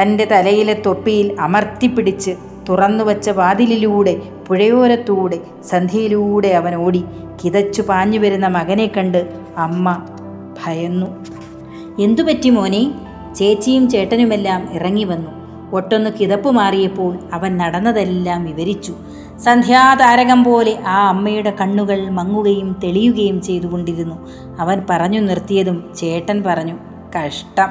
തന്റെ 0.00 0.24
തലയിലെ 0.24 0.82
തൊപ്പിയിൽ 0.86 1.36
അമർത്തിപ്പിടിച്ച് 1.40 2.30
തുറന്നുവച്ച 2.68 3.30
വാതിലിലൂടെ 3.30 4.22
പുഴയോരത്തൂടെ 4.48 5.40
സന്ധ്യയിലൂടെ 5.64 6.48
അവൻ 6.48 6.74
ഓടി. 6.74 7.04
കിതച്ചു 7.44 7.82
പാഞ്ഞു 7.82 8.18
വരുന്ന 8.18 8.46
മകനെ 8.46 8.86
കണ്ട് 8.86 9.32
അമ്മ 9.56 10.06
ഭയന്നു. 10.64 11.06
എന്തുപറ്റി 12.02 12.50
മോനെ? 12.50 12.92
ചേച്ചിയും 13.34 13.90
ചേട്ടനുമെല്ലാം 13.90 14.68
ഇറങ്ങി 14.72 15.04
വന്നു. 15.04 15.38
ഒട്ടൊന്ന് 15.72 16.10
കിതപ്പ് 16.20 16.50
മാറിയപ്പോൾ 16.50 17.18
അവൻ 17.32 17.56
നടന്നതെല്ലാം 17.56 18.44
വിവരിച്ചു. 18.44 18.94
സന്ധ്യാതാരകം 19.38 20.44
പോലെ 20.44 20.78
ആ 20.86 21.08
അമ്മയുടെ 21.08 21.50
കണ്ണുകൾ 21.60 22.08
മങ്ങുകയും 22.08 22.76
തെളിയുകയും 22.84 23.42
ചെയ്തുകൊണ്ടിരുന്നു. 23.42 24.28
അവൻ 24.58 24.82
പറഞ്ഞു 24.90 25.20
നിർത്തിയതും 25.20 25.90
ചേട്ടൻ 25.96 26.42
പറഞ്ഞു. 26.42 26.78
കഷ്ടം. 27.16 27.68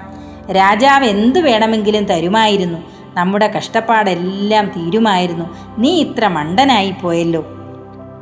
രാജാവ് 0.53 1.05
എന്തു 1.05 1.39
വേണമെങ്കിലും 1.39 2.05
തരുമായിരുന്നു. 2.05 2.79
നമ്മുടെ 3.13 3.47
കഷ്ടപ്പാടെല്ലാം 3.47 4.67
തീരുമായിരുന്നു. 4.67 5.45
നീ 5.77 6.01
ഇത്ര 6.01 6.27
മണ്ടനായി 6.27 6.93
പോയല്ലോ. 7.01 7.45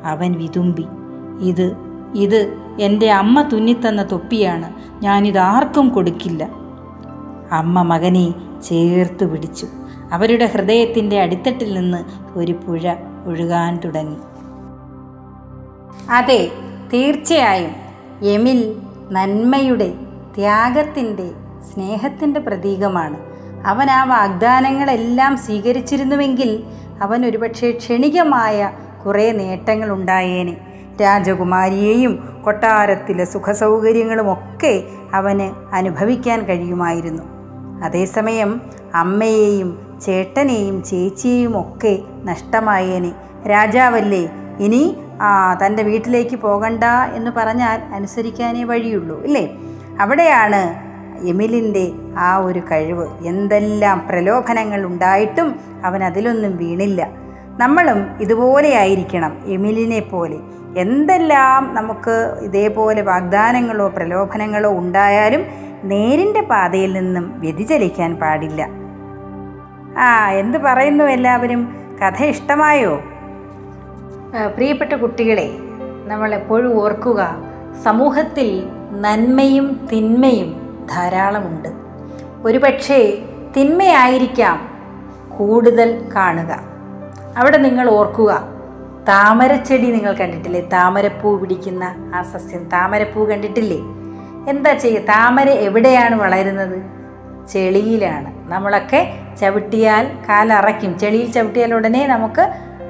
അവൻ 0.04 0.32
വിതുമ്പി 0.32 0.86
ഇത് 1.40 1.76
ഇത് 2.16 2.58
എന്റെ 2.80 3.12
അമ്മ 3.12 3.42
തുന്നിത്തന്ന 3.42 4.12
തൊപ്പിയാണ്. 4.12 4.74
ഞാനിതാർക്കും 5.04 5.90
കൊടുക്കില്ല. 5.90 6.50
അമ്മ 7.52 7.82
മകനെ 7.82 8.34
ചേർത്ത് 8.64 9.32
പിടിച്ചു. 9.32 9.68
അവരുടെ 10.12 10.46
ഹൃദയത്തിന്റെ 10.46 11.22
അടിത്തട്ടിൽ 11.22 11.74
നിന്ന് 11.74 12.04
ഒരു 12.38 12.52
പുഴ 12.52 12.96
ഒഴുകാൻ 13.26 13.80
തുടങ്ങി. 13.86 14.18
അതെ 16.12 16.52
തീർച്ചയായും. 16.94 17.72
എമിൽ 18.24 18.76
നന്മയുടെ 19.12 19.94
ത്യാഗത്തിന്റെ 20.38 21.32
സ്നേഹത്തിന്റെ 21.74 22.40
പ്രതീകമാണ്. 22.40 23.18
അവൻ 23.66 23.90
ആ 23.90 24.04
വാഗ്ദാനങ്ങളെല്ലാം 24.04 25.38
സ്വീകരിച്ചിരുന്നുവെങ്കിൽ 25.38 26.64
അവൻ 27.02 27.26
ഒരുപക്ഷെ 27.26 27.72
ക്ഷണികമായ 27.72 28.72
കുറേ 29.06 29.32
നേട്ടങ്ങൾ 29.32 29.90
ഉണ്ടായേനെ 29.92 30.58
രാജകുമാരിയെയും 31.02 32.42
കൊട്ടാരത്തിലെ 32.46 33.26
സുഖസൗകര്യങ്ങളുമൊക്കെ 33.26 34.84
അവന് 35.14 35.76
അനുഭവിക്കാൻ 35.76 36.42
കഴിയുമായിരുന്നു. 36.42 37.24
അതേസമയം 37.84 38.62
അമ്മയെയും 38.94 40.00
ചേട്ടനെയും 40.06 40.84
ചേച്ചിയെയും 40.84 41.60
ഒക്കെ 41.60 42.00
നഷ്ടമായേനെ. 42.24 43.12
രാജാവല്ലേ 43.48 44.30
ഇനി 44.60 44.98
ആ 45.22 45.54
തന്റെ 45.54 45.84
വീട്ടിലേക്ക് 45.84 46.36
പോകണ്ട 46.36 46.84
എന്ന് 47.14 47.32
പറഞ്ഞാൽ 47.32 47.80
അനുസരിക്കാനേ 47.94 48.64
വഴിയുള്ളൂ 48.64 49.24
ഇല്ലേ? 49.24 49.58
അവിടെയാണ് 50.00 50.62
എമിലിന്റെ 51.28 51.92
ആ 52.18 52.38
ഒരു 52.38 52.62
കഴിവ്. 52.72 53.08
എന്തെല്ലാം 53.26 54.08
പ്രലോഭനങ്ങൾ 54.10 54.86
ഉണ്ടായിട്ടും 54.86 55.60
അവൻ 55.84 56.04
അതിലൊന്നും 56.04 56.58
വീണില്ല. 56.58 57.08
നമ്മളും 57.58 58.18
ഇതുപോലെ 58.22 58.76
ആയിരിക്കണം 58.76 59.38
എമിലിനെ 59.46 60.00
പോലെ. 60.00 60.38
എന്തെല്ലാം 60.78 61.74
നമുക്ക് 61.74 62.40
ഇതേപോലെ 62.42 63.02
വാഗ്ദാനങ്ങളോ 63.02 63.88
പ്രലോഭനങ്ങളോ 63.88 64.70
ഉണ്ടായാലും 64.70 65.46
നേരിന്റെ 65.84 66.42
പാതയിൽ 66.42 66.94
നിന്നും 66.94 67.40
വ്യതിചലിക്കാൻ 67.40 68.16
പാടില്ല. 68.16 68.68
ആ 69.98 70.32
എന്ത് 70.32 70.58
പറയുന്നു 70.58 71.04
എല്ലാവരും? 71.04 71.76
കഥ 72.02 72.24
ഇഷ്ടമായോ? 72.24 73.02
പ്രിയപ്പെട്ട 74.56 74.94
കുട്ടികളെ 74.94 75.50
നമ്മൾ 76.06 76.36
എപ്പോഴും 76.36 76.84
ഓർക്കുക 76.84 77.36
സമൂഹത്തിൽ 77.84 78.70
നന്മയും 78.96 79.90
തിന്മയും 79.92 80.50
ധാരാളമുണ്ട്. 80.92 81.70
ഒരുപക്ഷേ 82.46 83.18
തിന്മയായിരിക്കാം 83.58 84.70
കൂടുതൽ 85.38 86.10
കാണുക. 86.16 86.60
അവിടെ 87.38 87.58
നിങ്ങൾ 87.58 87.90
ഓർക്കുക 87.90 88.56
താമരച്ചെടി 89.08 89.92
നിങ്ങൾ 89.92 90.14
കണ്ടിട്ടില്ലേ? 90.14 90.62
താമരപ്പൂ 90.62 91.38
പിടിക്കുന്ന 91.38 91.96
ആ 92.16 92.22
സസ്യം. 92.22 92.64
താമരപ്പൂ 92.64 93.26
കണ്ടിട്ടില്ലേ? 93.26 93.78
എന്താ 94.50 94.74
ചെയ്യുക 94.74 95.02
താമര 95.02 95.50
എവിടെയാണ് 95.50 96.16
വളരുന്നത്? 96.16 96.84
ചെളിയിലാണ്. 97.48 98.52
നമ്മളൊക്കെ 98.52 99.14
ചവിട്ടിയാൽ 99.40 100.12
കാലറയ്ക്കും 100.30 101.00
ചെളിയിൽ 101.00 101.32
ചവിട്ടിയാൽ 101.32 101.74
ഉടനെ 101.74 102.08
നമുക്ക് 102.08 102.42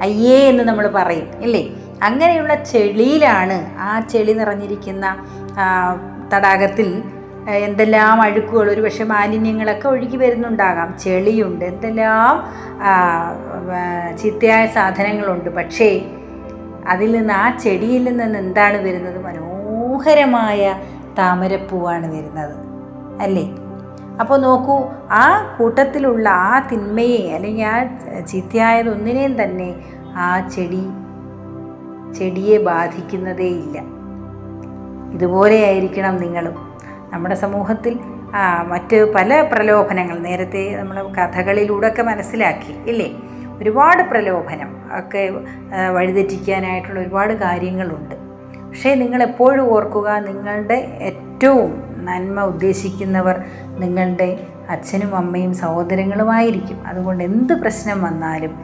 അയ്യേ 0.02 0.48
എന്ന് 0.48 0.64
നമ്മൾ 0.64 0.86
പറയും 0.88 1.42
ഇല്ലേ? 1.42 1.70
അങ്ങനെയുള്ള 2.02 2.54
ചെളിയിലാണ് 2.54 3.78
ആ 3.78 4.00
ചെളി 4.00 4.32
നിറഞ്ഞിരിക്കുന്ന 4.32 5.26
തടാകത്തിൽ 6.34 7.02
എന്തെല്ലാം 7.48 8.22
അഴുക്കുകൾ 8.22 8.70
ഒരു 8.70 8.80
പക്ഷേ 8.80 9.04
മാലിന്യങ്ങളൊക്കെ 9.04 9.88
ഒഴുകി 9.88 10.16
വരുന്നുണ്ടാകാം. 10.16 10.98
ചെളിയുണ്ട് 10.98 11.64
എന്തെല്ലാം 11.64 12.44
ചീത്തയായ 14.18 14.66
സാധനങ്ങളുണ്ട്. 14.66 15.50
പക്ഷേ 15.50 16.10
അതിൽ 16.88 17.12
നിന്ന് 17.16 17.34
ആ 17.34 17.58
ചെടിയിൽ 17.58 18.18
നിന്ന് 18.18 18.38
എന്താണ് 18.38 18.76
വരുന്നത്? 18.76 19.24
മനോഹരമായ 19.24 20.80
താമരപ്പൂവാണ് 21.18 22.12
വരുന്നത്. 22.14 22.56
അല്ലേ? 23.22 23.44
അപ്പോൾ 24.20 24.38
നോക്കൂ 24.38 24.76
ആ 25.10 25.56
കൂട്ടത്തിലുള്ള 25.58 26.28
ആ 26.28 26.68
തിന്മയെ 26.72 27.34
അല്ലെങ്കിൽ 27.34 27.64
ആ 27.64 27.76
ചീത്തയായതൊന്നിനെയും 28.20 29.42
തന്നെ 29.42 29.74
ആ 30.16 30.48
ചെടി 30.48 30.84
ചെടിയെ 32.18 32.58
ബാധിക്കുന്നതേയില്ല. 32.58 33.95
ഇതുപോലെയായിരിക്കണം 35.16 36.16
നിങ്ങളും. 36.16 36.56
നമ്മുടെ 37.12 37.34
സമൂഹത്തിൽ 37.34 37.98
മറ്റ് 38.68 39.14
പല 39.14 39.48
പ്രലോഭനങ്ങൾ 39.52 40.18
നേരത്തെ 40.18 40.62
നമ്മൾ 40.78 40.96
കഥകളിലൂടെ 41.18 41.88
ഒക്കെ 41.88 42.02
മനസ്സിലാക്കി 42.02 42.72
ഇല്ലേ? 42.90 43.08
ഒരുപാട് 43.58 44.02
പ്രലോഭനം 44.02 44.70
ഒക്കെ 44.98 45.22
വഴിതെറ്റിക്കാനായിട്ടുള്ള 45.90 47.00
ഒരുപാട് 47.00 47.32
കാര്യങ്ങളുണ്ട്. 47.32 48.14
പക്ഷേ 48.68 48.94
നിങ്ങൾ 48.94 49.22
എപ്പോഴും 49.22 49.66
ഓർക്കുക 49.74 50.18
നിങ്ങളുടെ 50.18 50.78
ഏറ്റവും 51.08 51.70
നന്മ 52.04 52.42
ഉദ്ദേശിക്കുന്നവർ 52.42 53.36
നിങ്ങളുടെ 53.66 54.28
അച്ഛനും 54.70 55.16
അമ്മയും 55.16 55.54
സഹോദരങ്ങളുമായിരിക്കും. 55.54 56.86
അതുകൊണ്ട് 56.86 57.24
എന്ത് 57.24 57.52
പ്രശ്നം 57.52 58.02
വന്നാലും 58.02 58.54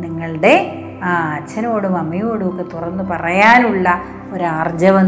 നിങ്ങളുടെ 0.00 0.54
ആ 1.02 1.32
അച്ഛനോടും 1.34 1.96
അമ്മയോടും 1.96 2.48
ഒക്കെ 2.48 2.62
തുറന്ന് 2.62 3.04
പറയാനുള്ള 3.04 4.02
ഒരു 4.32 4.44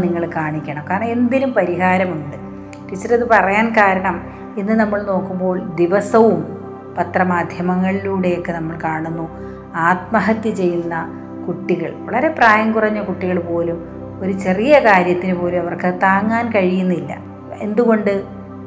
നിങ്ങൾ 0.01 0.29
കാണിക്കണം. 0.35 0.85
കാരണം 0.89 1.05
എന്തിനും 1.05 1.53
പരിഹാരമുണ്ട്. 1.53 2.35
ടീച്ചർ 2.91 3.13
ഇത് 3.13 3.29
പറയാൻ 3.29 3.73
കാരണം 3.77 4.25
ഇന്ന് 4.57 4.73
നമ്മൾ 4.73 5.03
നോക്കുമ്പോൾ 5.03 5.75
ദിവസവും 5.75 6.57
പത്രമാധ്യമങ്ങളിലൂടെയൊക്കെ 6.97 8.51
നമ്മൾ 8.51 8.77
കാണുന്നു 8.83 9.29
ആത്മഹത്യ 9.75 10.51
ചെയ്യുന്ന 10.51 11.21
കുട്ടികൾ. 11.47 11.93
വളരെ 11.99 12.27
പ്രായം 12.29 12.71
കുറഞ്ഞ 12.71 13.01
കുട്ടികൾ 13.01 13.39
പോലും 13.39 13.83
ഒരു 14.19 14.31
ചെറിയ 14.31 14.79
കാര്യത്തിന് 14.79 15.33
പോലും 15.33 15.61
അവർക്ക് 15.61 15.99
താങ്ങാൻ 16.03 16.51
കഴിയുന്നില്ല. 16.51 17.17
എന്തുകൊണ്ട്? 17.59 18.23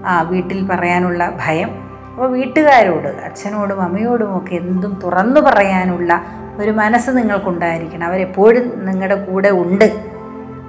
ആ 0.07 0.23
വീട്ടിൽ 0.23 0.67
പറയാനുള്ള 0.67 1.39
ഭയം. 1.47 1.88
അപ്പോൾ 2.19 2.31
വീട്ടുകാരോട് 2.33 3.09
അച്ഛനോടും 3.09 3.81
അമ്മയോടും 3.83 4.39
ഒക്കെ 4.39 4.55
എന്തും 4.55 5.01
തുറന്നു 5.05 5.41
പറയാനുള്ള 5.41 6.13
ഒരു 6.57 6.71
മനസ്സ് 6.71 7.11
നിങ്ങൾക്കുണ്ടായിരിക്കണം. 7.19 8.07
അവരെപ്പോഴും 8.07 8.87
നിങ്ങളുടെ 8.87 9.25
കൂടെ 9.25 9.51
ഉണ്ട്. 9.51 9.85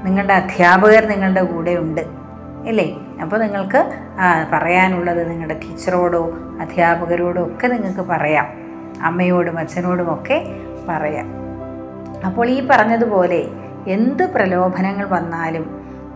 നിങ്ങളുടെ 0.03 0.33
അധ്യാപകർ 0.33 1.05
നിങ്ങളുടെ 1.05 1.43
കൂടെ 1.43 1.71
ഉണ്ട്. 1.71 2.01
അല്ലേ 2.67 2.85
അപ്പോൾ 3.21 3.39
നിങ്ങൾക്ക് 3.39 3.81
പറയാനുള്ളത് 4.51 5.31
നിങ്ങളുടെ 5.31 5.59
ടീച്ചറോടോ 5.63 6.21
അധ്യാപകരോടോ 6.61 7.47
ഒക്കെ 7.47 7.67
നിങ്ങൾക്ക് 7.67 7.99
പറയാം. 7.99 8.47
അമ്മയോടും 9.03 9.59
അച്ഛനോടും 9.59 10.13
ഒക്കെ 10.13 10.37
പറയാം. 10.89 11.27
അപ്പോൾ 12.25 12.47
ഈ 12.49 12.67
പറഞ്ഞതുപോലെ 12.67 13.41
എന്ത് 13.87 14.33
പ്രലോഭനങ്ങൾ 14.33 15.05
വന്നാലും 15.05 15.65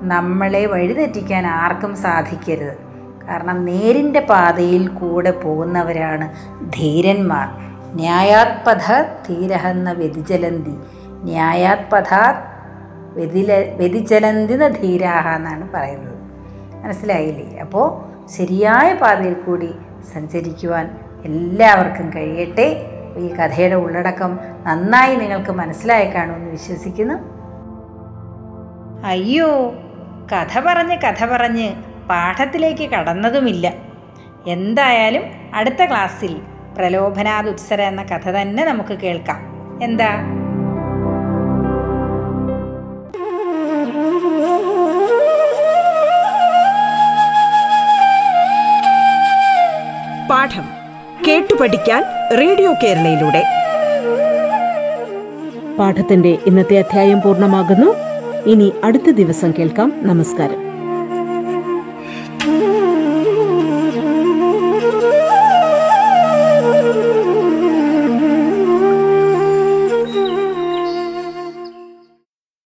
നമ്മളെ 0.02 0.66
വഴിതെറ്റിക്കാൻ 0.66 1.48
ആർക്കും 1.48 1.96
സാധിക്കരുത്. 1.96 2.83
കാരണം 3.30 3.66
നേരിന്റെ 3.66 4.20
പാതയിൽ 4.20 4.88
കൂടെ 4.88 5.32
പോകുന്നവരാണ് 5.32 6.32
ധീരന്മാർ. 6.70 7.48
ന്യായാത്പഥ 7.96 9.02
ധീരഹെന്ന 9.02 9.92
വ്യതിചലന്തി. 9.92 10.78
ന്യായാത്പഥ 11.08 12.14
വ്യതില 13.14 13.74
വ്യതിചലന്തിന 13.76 14.68
ധീരാഹ 14.68 15.36
എന്നാണ് 15.36 15.72
പറയുന്നത്. 15.74 16.14
മനസ്സിലായില്ലേ? 16.84 17.60
അപ്പോൾ 17.60 18.14
ശരിയായ 18.30 18.94
പാതയിൽ 18.94 19.34
കൂടി 19.34 19.74
സഞ്ചരിക്കുവാൻ 20.14 20.98
എല്ലാവർക്കും 21.26 22.12
കഴിയട്ടെ. 22.16 22.86
ഈ 23.18 23.28
കഥയുടെ 23.28 23.76
ഉള്ളടക്കം 23.76 24.40
നന്നായി 24.64 25.16
നിങ്ങൾക്ക് 25.16 25.52
മനസ്സിലായി 25.52 26.06
കാണുമെന്ന് 26.06 26.52
വിശ്വസിക്കുന്നു. 26.52 27.14
അയ്യോ 29.06 29.74
കഥ 30.32 30.60
പറഞ്ഞ് 30.60 30.98
കഥ 30.98 31.26
പറഞ്ഞ് 31.26 31.93
പാഠത്തിലേക്ക് 32.10 32.90
കടന്നതുമില്ല. 32.90 33.74
എന്തായാലും 34.48 35.24
അടുത്ത 35.54 35.86
ക്ലാസ്സിൽ 35.86 36.42
പ്രലോഭനാദുത്സര 36.78 37.82
എന്ന 37.82 38.04
കഥ 38.04 38.30
തന്നെ 38.30 38.66
നമുക്ക് 38.66 38.94
കേൾക്കാം. 38.94 39.40
എന്താ? 39.84 40.10
പാഠം 50.30 50.64
കേട്ടു 51.28 51.54
പഠിക്കാൻ 51.62 52.04
റേഡിയോ 52.40 52.74
കേരളയിലൂടെ. 52.84 53.44
പാഠത്തിന്റെ 55.80 56.38
ഇന്നത്തെ 56.46 56.80
അധ്യായം 56.80 57.22
പൂർണമാകുന്നു. 57.22 57.96
ഇനി 58.50 58.74
അടുത്ത 58.84 59.10
ദിവസം 59.10 59.54
കേൾക്കാം. 59.60 59.94
നമസ്കാരം. 59.98 60.73